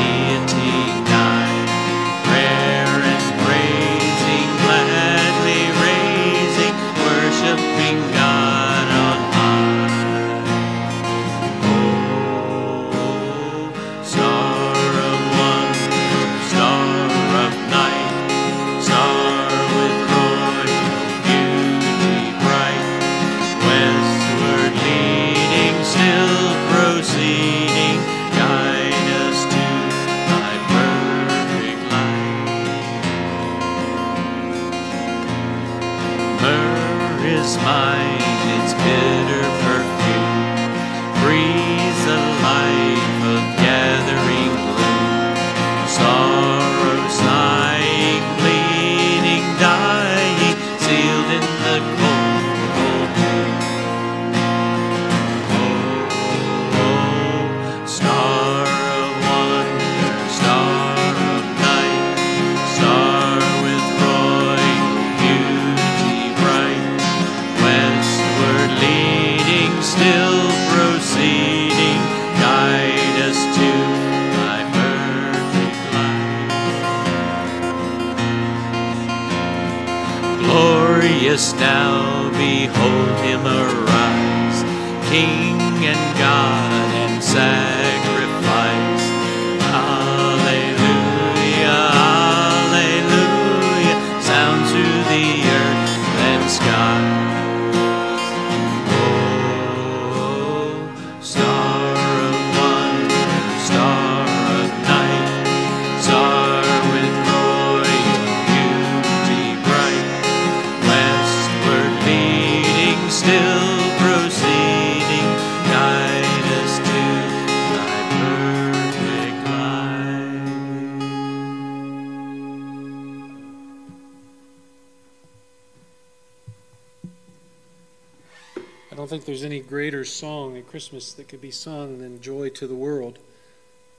greater 129.72 130.04
song 130.04 130.58
at 130.58 130.68
Christmas 130.68 131.14
that 131.14 131.30
could 131.30 131.40
be 131.40 131.50
sung 131.50 132.00
than 132.00 132.20
Joy 132.20 132.50
to 132.50 132.68
the 132.68 132.76
World. 132.76 133.18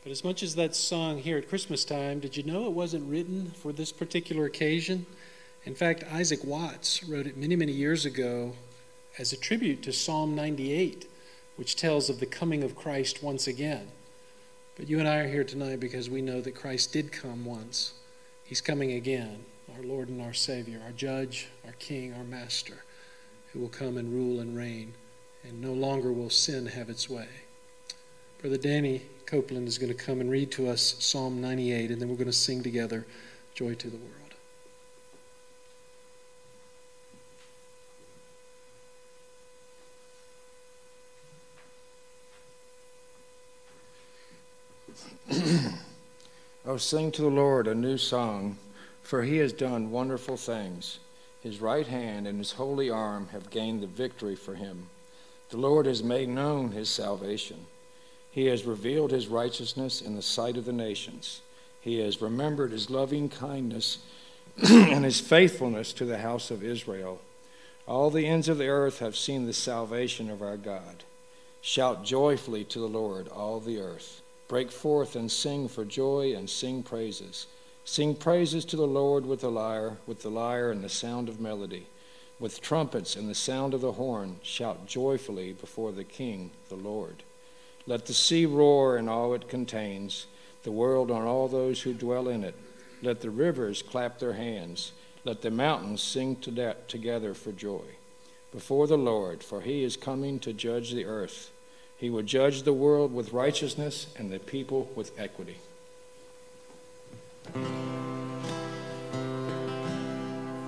But 0.03 0.13
as 0.13 0.23
much 0.23 0.43
as 0.43 0.55
that 0.57 0.77
song 0.77 1.17
here 1.17 1.39
at 1.39 1.49
Christmas 1.49 1.83
time, 1.83 2.21
did 2.21 2.37
you 2.37 2.43
know 2.43 2.67
it 2.67 2.73
wasn't 2.73 3.09
written 3.09 3.53
for 3.53 3.73
this 3.73 3.91
particular 3.91 4.45
occasion? 4.45 5.07
In 5.65 5.75
fact, 5.75 6.05
Isaac 6.13 6.45
Watts 6.45 7.03
wrote 7.05 7.27
it 7.27 7.39
many, 7.39 7.57
many 7.57 7.73
years 7.73 8.05
ago 8.05 8.53
as 9.19 9.33
a 9.33 9.37
tribute 9.39 9.83
to 9.85 9.95
Psalm 9.95 10.35
98, 10.35 11.09
which 11.57 11.75
tells 11.75 12.11
of 12.11 12.21
the 12.21 12.27
coming 12.27 12.63
of 12.63 12.77
Christ 12.77 13.23
once 13.23 13.47
again. 13.47 13.89
But 14.77 14.91
you 14.91 14.99
and 14.99 15.09
I 15.09 15.21
are 15.21 15.29
here 15.29 15.43
tonight 15.43 15.81
because 15.81 16.11
we 16.11 16.21
know 16.21 16.43
that 16.43 16.55
Christ 16.55 16.93
did 16.93 17.13
come 17.13 17.47
once. 17.47 17.95
He's 18.45 18.61
coming 18.61 18.93
again, 18.93 19.47
our 19.75 19.83
Lord 19.83 20.11
and 20.11 20.21
our 20.21 20.35
Savior, 20.35 20.83
our 20.85 20.93
Judge, 20.93 21.49
our 21.65 21.73
King, 21.79 22.13
our 22.13 22.25
Master, 22.25 22.85
who 23.55 23.61
will 23.61 23.71
come 23.71 23.97
and 23.97 24.13
rule 24.13 24.39
and 24.39 24.55
reign, 24.55 24.93
and 25.45 25.61
no 25.61 25.73
longer 25.73 26.13
will 26.13 26.31
sin 26.31 26.67
have 26.67 26.89
its 26.89 27.11
way. 27.11 27.29
Brother 28.41 28.57
Danny 28.57 29.03
Copeland 29.27 29.69
is 29.69 29.79
going 29.79 29.93
to 29.93 30.05
come 30.05 30.21
and 30.21 30.31
read 30.31 30.51
to 30.53 30.69
us 30.69 30.97
Psalm 30.99 31.41
98, 31.41 31.91
and 31.91 32.01
then 32.01 32.09
we're 32.09 32.17
going 32.17 32.27
to 32.27 32.33
sing 32.33 32.63
together 32.63 33.07
Joy 33.55 33.75
to 33.75 33.89
the 33.89 33.97
World. 33.97 34.09
Oh, 46.65 46.77
sing 46.77 47.11
to 47.13 47.23
the 47.23 47.29
Lord 47.29 47.67
a 47.67 47.75
new 47.75 47.99
song, 47.99 48.57
for 49.03 49.25
he 49.25 49.39
has 49.39 49.53
done 49.53 49.91
wonderful 49.91 50.37
things. 50.37 51.01
His 51.43 51.61
right 51.61 51.87
hand 51.87 52.29
and 52.29 52.39
his 52.39 52.53
holy 52.53 52.89
arm 52.89 53.29
have 53.33 53.51
gained 53.51 53.83
the 53.83 53.89
victory 53.89 54.37
for 54.37 54.55
him. 54.55 54.89
The 55.53 55.59
Lord 55.59 55.85
has 55.85 56.03
made 56.03 56.31
known 56.31 56.71
his 56.71 56.89
salvation. 56.89 57.67
He 58.31 58.47
has 58.47 58.65
revealed 58.65 59.11
his 59.11 59.29
righteousness 59.29 60.01
in 60.01 60.17
the 60.17 60.23
sight 60.23 60.57
of 60.57 60.65
the 60.65 60.73
nations. 60.73 61.43
He 61.83 61.99
has 61.99 62.23
remembered 62.23 62.73
his 62.73 62.89
loving 62.89 63.29
kindness 63.29 63.99
and 64.57 65.05
his 65.05 65.21
faithfulness 65.21 65.93
to 65.93 66.07
the 66.07 66.17
house 66.17 66.51
of 66.51 66.65
Israel. 66.65 67.21
All 67.87 68.09
the 68.09 68.27
ends 68.27 68.49
of 68.49 68.57
the 68.57 68.69
earth 68.69 69.01
have 69.01 69.15
seen 69.15 69.45
the 69.45 69.53
salvation 69.53 70.31
of 70.31 70.41
our 70.41 70.57
God. 70.57 71.05
Shout 71.61 72.03
joyfully 72.03 72.65
to 72.65 72.79
the 72.79 72.89
Lord, 72.89 73.29
all 73.29 73.61
the 73.61 73.79
earth. 73.79 74.23
Break 74.49 74.73
forth 74.73 75.15
and 75.17 75.31
sing 75.31 75.69
for 75.69 75.85
joy 75.85 76.35
and 76.35 76.49
sing 76.49 76.83
praises. 76.83 77.47
Sing 77.85 78.15
praises 78.15 78.65
to 78.65 78.77
the 78.77 78.87
Lord 78.87 79.27
with 79.27 79.43
the 79.43 79.51
lyre, 79.51 79.99
with 80.07 80.23
the 80.23 80.31
lyre 80.31 80.71
and 80.71 80.83
the 80.83 80.89
sound 80.89 81.29
of 81.29 81.41
melody. 81.41 81.89
With 82.43 82.61
trumpets 82.61 83.15
and 83.15 83.31
the 83.31 83.37
sound 83.37 83.73
of 83.73 83.83
the 83.83 83.93
horn, 83.93 84.41
shout 84.43 84.85
joyfully 84.89 85.53
before 85.53 85.93
the 85.93 86.03
King, 86.03 86.51
the 86.69 86.75
Lord. 86.75 87.23
Let 87.87 88.07
the 88.07 88.15
sea 88.15 88.47
roar 88.47 88.97
and 88.97 89.09
all 89.09 89.33
it 89.35 89.49
contains, 89.49 90.27
the 90.65 90.73
world 90.73 91.13
and 91.13 91.23
all 91.23 91.47
those 91.47 91.83
who 91.83 91.95
dwell 91.95 92.27
in 92.27 92.43
it. 92.43 92.57
Let 93.01 93.21
the 93.21 93.31
rivers 93.31 93.81
clap 93.81 94.19
their 94.19 94.33
hands. 94.33 94.91
Let 95.25 95.43
the 95.43 95.53
mountains 95.53 96.03
sing 96.03 96.35
to 96.41 96.75
together 96.89 97.33
for 97.33 97.53
joy 97.53 97.85
before 98.51 98.89
the 98.89 98.99
Lord, 98.99 99.45
for 99.45 99.61
he 99.61 99.85
is 99.85 99.97
coming 99.97 100.41
to 100.41 100.53
judge 100.53 100.91
the 100.91 101.05
earth. 101.05 101.53
He 101.97 102.11
will 102.11 102.25
judge 102.25 102.65
the 102.65 102.73
world 102.73 103.15
with 103.15 103.33
righteousness 103.33 104.09
and 104.17 104.33
the 104.33 104.41
people 104.41 104.91
with 104.97 105.13
equity. 105.17 105.59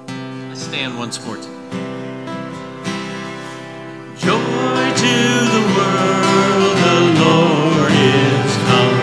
I 0.06 0.54
stand 0.54 0.96
once 0.96 1.18
more. 1.26 1.63
Joy 4.16 4.84
to 5.04 5.16
the 5.54 5.64
world, 5.76 6.74
the 6.86 6.98
Lord 7.22 7.92
is 7.92 8.52
come. 8.68 8.98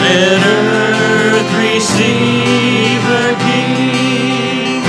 Let 0.00 0.42
earth 0.44 1.50
receive 1.64 3.00
her 3.10 3.30
King. 3.46 4.82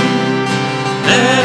Let 1.08 1.44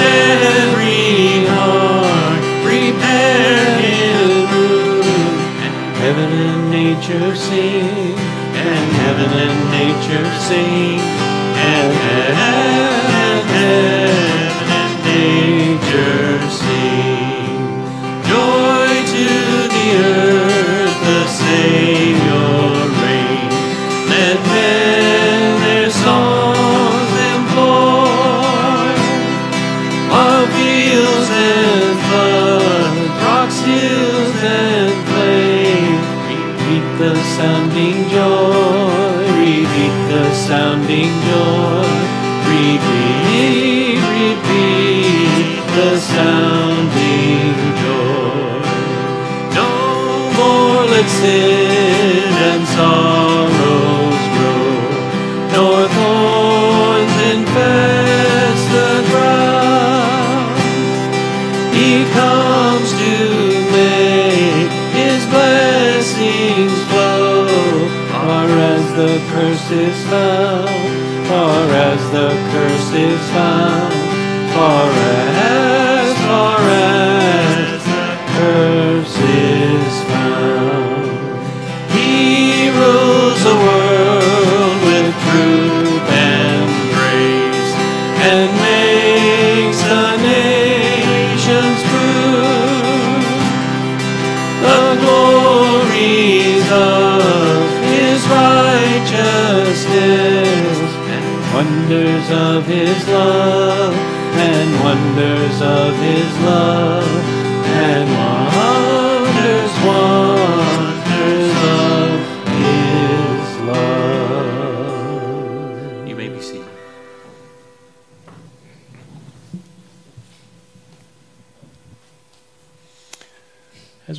every 0.60 1.46
heart 1.48 2.44
prepare 2.66 3.66
him 3.80 4.50
room. 4.52 5.06
And 5.64 5.76
heaven 6.02 6.32
and 6.48 6.62
nature 6.70 7.36
sing, 7.36 8.18
and 8.68 8.86
heaven 9.04 9.32
and 9.46 9.58
nature 9.72 10.30
sing, 10.48 10.91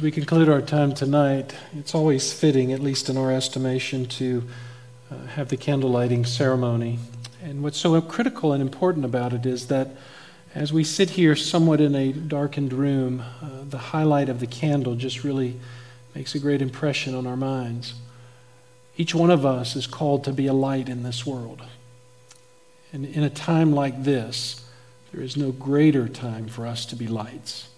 As 0.03 0.05
we 0.05 0.11
conclude 0.11 0.49
our 0.49 0.61
time 0.61 0.95
tonight, 0.95 1.55
it's 1.77 1.95
always 1.95 2.33
fitting, 2.33 2.73
at 2.73 2.81
least 2.81 3.09
in 3.09 3.17
our 3.17 3.31
estimation, 3.31 4.07
to 4.07 4.43
uh, 5.13 5.27
have 5.27 5.49
the 5.49 5.57
candle 5.57 5.91
lighting 5.91 6.25
ceremony. 6.25 6.99
And 7.41 7.63
what's 7.63 7.79
so 7.79 8.01
critical 8.01 8.53
and 8.53 8.61
important 8.61 9.05
about 9.05 9.33
it 9.33 9.47
is 9.47 9.69
that 9.69 9.91
as 10.57 10.73
we 10.73 10.83
sit 10.83 11.11
here 11.11 11.37
somewhat 11.37 11.81
in 11.81 11.95
a 11.95 12.13
darkened 12.13 12.73
room, 12.73 13.21
uh, 13.41 13.63
the 13.63 13.79
highlight 13.79 14.29
of 14.29 14.41
the 14.41 14.47
candle 14.49 14.97
just 14.97 15.23
really 15.23 15.61
makes 16.17 16.35
a 16.35 16.41
great 16.41 16.61
impression 16.61 17.15
on 17.15 17.25
our 17.25 17.37
minds. 17.37 17.95
Each 18.97 19.15
one 19.15 19.31
of 19.31 19.47
us 19.47 19.77
is 19.77 19.87
called 19.87 20.25
to 20.25 20.33
be 20.33 20.49
a 20.49 20.53
light 20.53 20.89
in 20.89 21.05
this 21.05 21.25
world. 21.25 21.63
And 22.93 23.07
in 23.07 23.23
a 23.23 23.31
time 23.31 23.73
like 23.73 24.03
this, 24.03 24.69
there 25.13 25.23
is 25.23 25.37
no 25.37 25.53
greater 25.53 26.09
time 26.09 26.49
for 26.49 26.67
us 26.67 26.87
to 26.87 26.97
be 26.97 27.07
lights. 27.07 27.69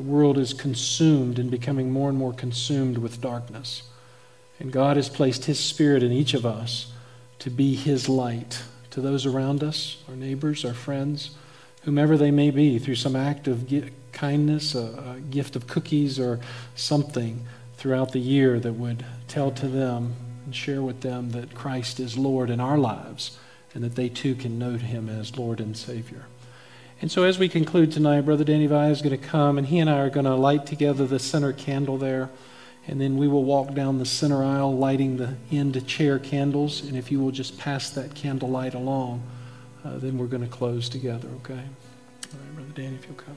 The 0.00 0.06
world 0.06 0.38
is 0.38 0.54
consumed 0.54 1.38
and 1.38 1.50
becoming 1.50 1.92
more 1.92 2.08
and 2.08 2.16
more 2.16 2.32
consumed 2.32 2.96
with 2.96 3.20
darkness. 3.20 3.82
And 4.58 4.72
God 4.72 4.96
has 4.96 5.10
placed 5.10 5.44
His 5.44 5.60
Spirit 5.60 6.02
in 6.02 6.10
each 6.10 6.32
of 6.32 6.46
us 6.46 6.90
to 7.40 7.50
be 7.50 7.74
His 7.76 8.08
light 8.08 8.62
to 8.92 9.02
those 9.02 9.26
around 9.26 9.62
us, 9.62 10.02
our 10.08 10.16
neighbors, 10.16 10.64
our 10.64 10.72
friends, 10.72 11.32
whomever 11.82 12.16
they 12.16 12.30
may 12.30 12.50
be, 12.50 12.78
through 12.78 12.94
some 12.94 13.14
act 13.14 13.46
of 13.46 13.70
kindness, 14.10 14.74
a, 14.74 15.16
a 15.18 15.20
gift 15.20 15.54
of 15.54 15.66
cookies, 15.66 16.18
or 16.18 16.40
something 16.74 17.44
throughout 17.76 18.12
the 18.12 18.20
year 18.20 18.58
that 18.58 18.72
would 18.72 19.04
tell 19.28 19.50
to 19.50 19.68
them 19.68 20.14
and 20.46 20.56
share 20.56 20.80
with 20.80 21.02
them 21.02 21.32
that 21.32 21.54
Christ 21.54 22.00
is 22.00 22.16
Lord 22.16 22.48
in 22.48 22.58
our 22.58 22.78
lives 22.78 23.36
and 23.74 23.84
that 23.84 23.96
they 23.96 24.08
too 24.08 24.34
can 24.34 24.58
know 24.58 24.78
Him 24.78 25.10
as 25.10 25.36
Lord 25.36 25.60
and 25.60 25.76
Savior. 25.76 26.24
And 27.02 27.10
so, 27.10 27.24
as 27.24 27.38
we 27.38 27.48
conclude 27.48 27.92
tonight, 27.92 28.20
Brother 28.22 28.44
Danny 28.44 28.66
Vai 28.66 28.90
is 28.90 29.00
going 29.00 29.18
to 29.18 29.26
come 29.26 29.56
and 29.56 29.66
he 29.66 29.78
and 29.78 29.88
I 29.88 30.00
are 30.00 30.10
going 30.10 30.26
to 30.26 30.34
light 30.34 30.66
together 30.66 31.06
the 31.06 31.18
center 31.18 31.52
candle 31.52 31.96
there. 31.96 32.28
And 32.86 33.00
then 33.00 33.16
we 33.16 33.26
will 33.26 33.44
walk 33.44 33.72
down 33.74 33.98
the 33.98 34.04
center 34.04 34.42
aisle 34.44 34.76
lighting 34.76 35.16
the 35.16 35.36
end 35.50 35.86
chair 35.86 36.18
candles. 36.18 36.82
And 36.82 36.96
if 36.96 37.10
you 37.10 37.20
will 37.20 37.30
just 37.30 37.58
pass 37.58 37.90
that 37.90 38.14
candle 38.14 38.50
light 38.50 38.74
along, 38.74 39.22
uh, 39.84 39.96
then 39.96 40.18
we're 40.18 40.26
going 40.26 40.42
to 40.42 40.48
close 40.48 40.88
together, 40.88 41.28
okay? 41.42 41.54
All 41.54 41.60
right, 42.38 42.54
Brother 42.54 42.72
Danny, 42.74 42.96
if 42.96 43.06
you'll 43.06 43.14
come. 43.14 43.36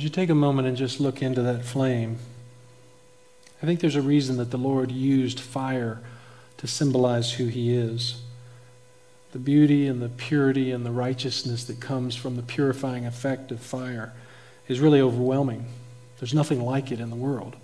As 0.00 0.04
you 0.04 0.08
take 0.08 0.30
a 0.30 0.34
moment 0.34 0.66
and 0.66 0.78
just 0.78 0.98
look 0.98 1.20
into 1.20 1.42
that 1.42 1.62
flame, 1.62 2.16
I 3.62 3.66
think 3.66 3.80
there's 3.80 3.96
a 3.96 4.00
reason 4.00 4.38
that 4.38 4.50
the 4.50 4.56
Lord 4.56 4.90
used 4.90 5.38
fire 5.38 6.00
to 6.56 6.66
symbolize 6.66 7.34
who 7.34 7.48
He 7.48 7.74
is. 7.74 8.22
The 9.32 9.38
beauty 9.38 9.86
and 9.86 10.00
the 10.00 10.08
purity 10.08 10.72
and 10.72 10.86
the 10.86 10.90
righteousness 10.90 11.64
that 11.64 11.80
comes 11.82 12.16
from 12.16 12.36
the 12.36 12.42
purifying 12.42 13.04
effect 13.04 13.52
of 13.52 13.60
fire 13.60 14.14
is 14.68 14.80
really 14.80 15.02
overwhelming. 15.02 15.66
There's 16.18 16.32
nothing 16.32 16.64
like 16.64 16.90
it 16.90 16.98
in 16.98 17.10
the 17.10 17.14
world. 17.14 17.56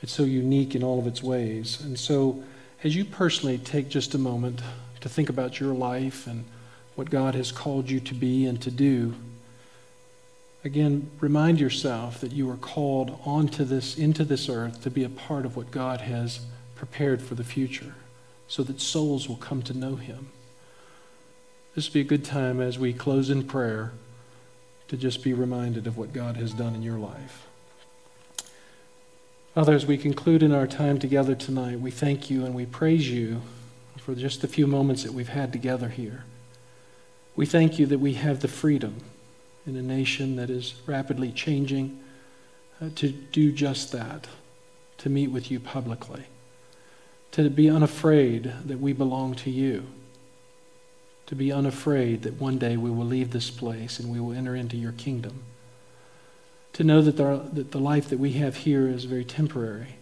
It's 0.00 0.12
so 0.12 0.22
unique 0.22 0.76
in 0.76 0.84
all 0.84 1.00
of 1.00 1.08
its 1.08 1.24
ways. 1.24 1.80
And 1.80 1.98
so, 1.98 2.40
as 2.84 2.94
you 2.94 3.04
personally 3.04 3.58
take 3.58 3.88
just 3.88 4.14
a 4.14 4.18
moment 4.18 4.62
to 5.00 5.08
think 5.08 5.28
about 5.28 5.58
your 5.58 5.74
life 5.74 6.28
and 6.28 6.44
what 6.94 7.10
God 7.10 7.34
has 7.34 7.50
called 7.50 7.90
you 7.90 7.98
to 7.98 8.14
be 8.14 8.46
and 8.46 8.62
to 8.62 8.70
do, 8.70 9.16
Again, 10.64 11.10
remind 11.20 11.60
yourself 11.60 12.20
that 12.20 12.32
you 12.32 12.50
are 12.50 12.56
called 12.56 13.18
onto 13.24 13.64
this, 13.64 13.96
into 13.96 14.24
this 14.24 14.48
earth 14.48 14.82
to 14.82 14.90
be 14.90 15.04
a 15.04 15.08
part 15.08 15.46
of 15.46 15.56
what 15.56 15.70
God 15.70 16.00
has 16.00 16.40
prepared 16.74 17.22
for 17.22 17.34
the 17.36 17.44
future 17.44 17.94
so 18.48 18.62
that 18.64 18.80
souls 18.80 19.28
will 19.28 19.36
come 19.36 19.62
to 19.62 19.76
know 19.76 19.96
Him. 19.96 20.30
This 21.74 21.86
would 21.86 21.94
be 21.94 22.00
a 22.00 22.04
good 22.04 22.24
time 22.24 22.60
as 22.60 22.78
we 22.78 22.92
close 22.92 23.30
in 23.30 23.44
prayer 23.44 23.92
to 24.88 24.96
just 24.96 25.22
be 25.22 25.32
reminded 25.32 25.86
of 25.86 25.96
what 25.96 26.12
God 26.12 26.36
has 26.36 26.52
done 26.52 26.74
in 26.74 26.82
your 26.82 26.98
life. 26.98 27.46
Father, 29.54 29.74
as 29.74 29.86
we 29.86 29.98
conclude 29.98 30.42
in 30.42 30.52
our 30.52 30.66
time 30.66 30.98
together 30.98 31.34
tonight, 31.34 31.80
we 31.80 31.90
thank 31.90 32.30
you 32.30 32.44
and 32.44 32.54
we 32.54 32.66
praise 32.66 33.10
you 33.10 33.42
for 33.98 34.14
just 34.14 34.40
the 34.40 34.48
few 34.48 34.66
moments 34.66 35.04
that 35.04 35.12
we've 35.12 35.28
had 35.28 35.52
together 35.52 35.88
here. 35.88 36.24
We 37.36 37.46
thank 37.46 37.78
you 37.78 37.86
that 37.86 37.98
we 37.98 38.14
have 38.14 38.40
the 38.40 38.48
freedom 38.48 38.96
in 39.68 39.76
a 39.76 39.82
nation 39.82 40.36
that 40.36 40.48
is 40.48 40.74
rapidly 40.86 41.30
changing, 41.30 42.00
uh, 42.80 42.88
to 42.94 43.10
do 43.10 43.52
just 43.52 43.92
that, 43.92 44.26
to 44.96 45.10
meet 45.10 45.28
with 45.28 45.50
you 45.50 45.60
publicly, 45.60 46.24
to 47.30 47.50
be 47.50 47.68
unafraid 47.68 48.50
that 48.64 48.80
we 48.80 48.94
belong 48.94 49.34
to 49.34 49.50
you, 49.50 49.84
to 51.26 51.34
be 51.34 51.52
unafraid 51.52 52.22
that 52.22 52.40
one 52.40 52.56
day 52.56 52.78
we 52.78 52.90
will 52.90 53.04
leave 53.04 53.30
this 53.30 53.50
place 53.50 54.00
and 54.00 54.10
we 54.10 54.18
will 54.18 54.32
enter 54.32 54.56
into 54.56 54.78
your 54.78 54.92
kingdom, 54.92 55.42
to 56.72 56.82
know 56.82 57.02
that, 57.02 57.18
there, 57.18 57.36
that 57.36 57.70
the 57.70 57.78
life 57.78 58.08
that 58.08 58.18
we 58.18 58.32
have 58.32 58.56
here 58.56 58.88
is 58.88 59.04
very 59.04 59.24
temporary, 59.24 59.96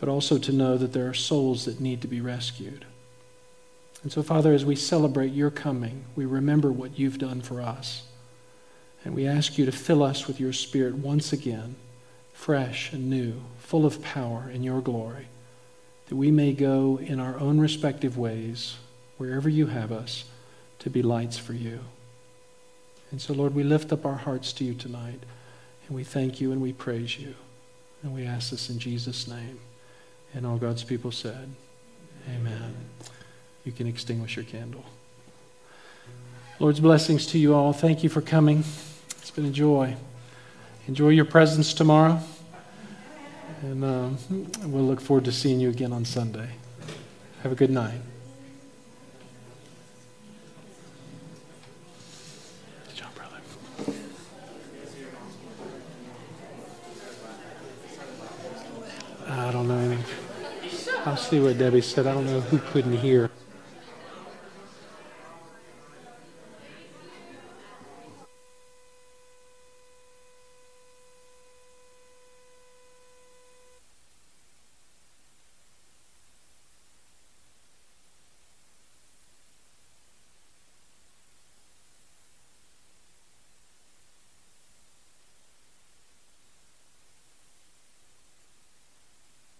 but 0.00 0.08
also 0.08 0.36
to 0.36 0.52
know 0.52 0.76
that 0.76 0.92
there 0.92 1.08
are 1.08 1.14
souls 1.14 1.64
that 1.64 1.80
need 1.80 2.00
to 2.02 2.08
be 2.08 2.20
rescued. 2.20 2.84
And 4.02 4.10
so, 4.10 4.22
Father, 4.22 4.52
as 4.52 4.64
we 4.64 4.74
celebrate 4.74 5.32
your 5.32 5.50
coming, 5.50 6.06
we 6.16 6.24
remember 6.24 6.72
what 6.72 6.98
you've 6.98 7.18
done 7.18 7.40
for 7.40 7.60
us. 7.60 8.02
And 9.04 9.14
we 9.14 9.26
ask 9.26 9.56
you 9.56 9.64
to 9.64 9.72
fill 9.72 10.02
us 10.02 10.26
with 10.26 10.40
your 10.40 10.52
Spirit 10.52 10.96
once 10.96 11.32
again, 11.32 11.76
fresh 12.32 12.92
and 12.92 13.08
new, 13.08 13.42
full 13.58 13.86
of 13.86 14.02
power 14.02 14.50
in 14.52 14.62
your 14.62 14.80
glory, 14.80 15.28
that 16.08 16.16
we 16.16 16.30
may 16.30 16.52
go 16.52 16.98
in 16.98 17.20
our 17.20 17.38
own 17.38 17.60
respective 17.60 18.16
ways, 18.18 18.76
wherever 19.16 19.48
you 19.48 19.66
have 19.66 19.92
us, 19.92 20.24
to 20.78 20.90
be 20.90 21.02
lights 21.02 21.38
for 21.38 21.52
you. 21.52 21.80
And 23.10 23.20
so, 23.20 23.32
Lord, 23.32 23.54
we 23.54 23.62
lift 23.62 23.92
up 23.92 24.04
our 24.04 24.16
hearts 24.16 24.52
to 24.54 24.64
you 24.64 24.74
tonight, 24.74 25.20
and 25.86 25.96
we 25.96 26.04
thank 26.04 26.40
you 26.40 26.52
and 26.52 26.60
we 26.60 26.72
praise 26.72 27.18
you. 27.18 27.34
And 28.02 28.14
we 28.14 28.24
ask 28.24 28.50
this 28.50 28.70
in 28.70 28.78
Jesus' 28.78 29.26
name. 29.26 29.58
And 30.34 30.46
all 30.46 30.58
God's 30.58 30.84
people 30.84 31.10
said, 31.10 31.50
Amen. 32.28 32.74
You 33.64 33.72
can 33.72 33.86
extinguish 33.86 34.36
your 34.36 34.44
candle. 34.44 34.84
Lord's 36.60 36.80
blessings 36.80 37.24
to 37.28 37.38
you 37.38 37.54
all. 37.54 37.72
Thank 37.72 38.02
you 38.02 38.08
for 38.08 38.20
coming. 38.20 38.64
It's 39.10 39.30
been 39.30 39.46
a 39.46 39.50
joy. 39.50 39.94
Enjoy 40.88 41.10
your 41.10 41.24
presents 41.24 41.72
tomorrow. 41.72 42.20
And 43.62 43.84
um, 43.84 44.18
we'll 44.64 44.84
look 44.84 45.00
forward 45.00 45.24
to 45.26 45.32
seeing 45.32 45.60
you 45.60 45.68
again 45.70 45.92
on 45.92 46.04
Sunday. 46.04 46.48
Have 47.44 47.52
a 47.52 47.54
good 47.54 47.70
night. 47.70 48.00
I 59.28 59.52
don't 59.52 59.68
know 59.68 59.78
anything. 59.78 60.04
I'll 61.06 61.16
see 61.16 61.38
what 61.38 61.56
Debbie 61.56 61.82
said. 61.82 62.08
I 62.08 62.14
don't 62.14 62.26
know 62.26 62.40
who 62.40 62.58
couldn't 62.58 62.96
hear. 62.96 63.30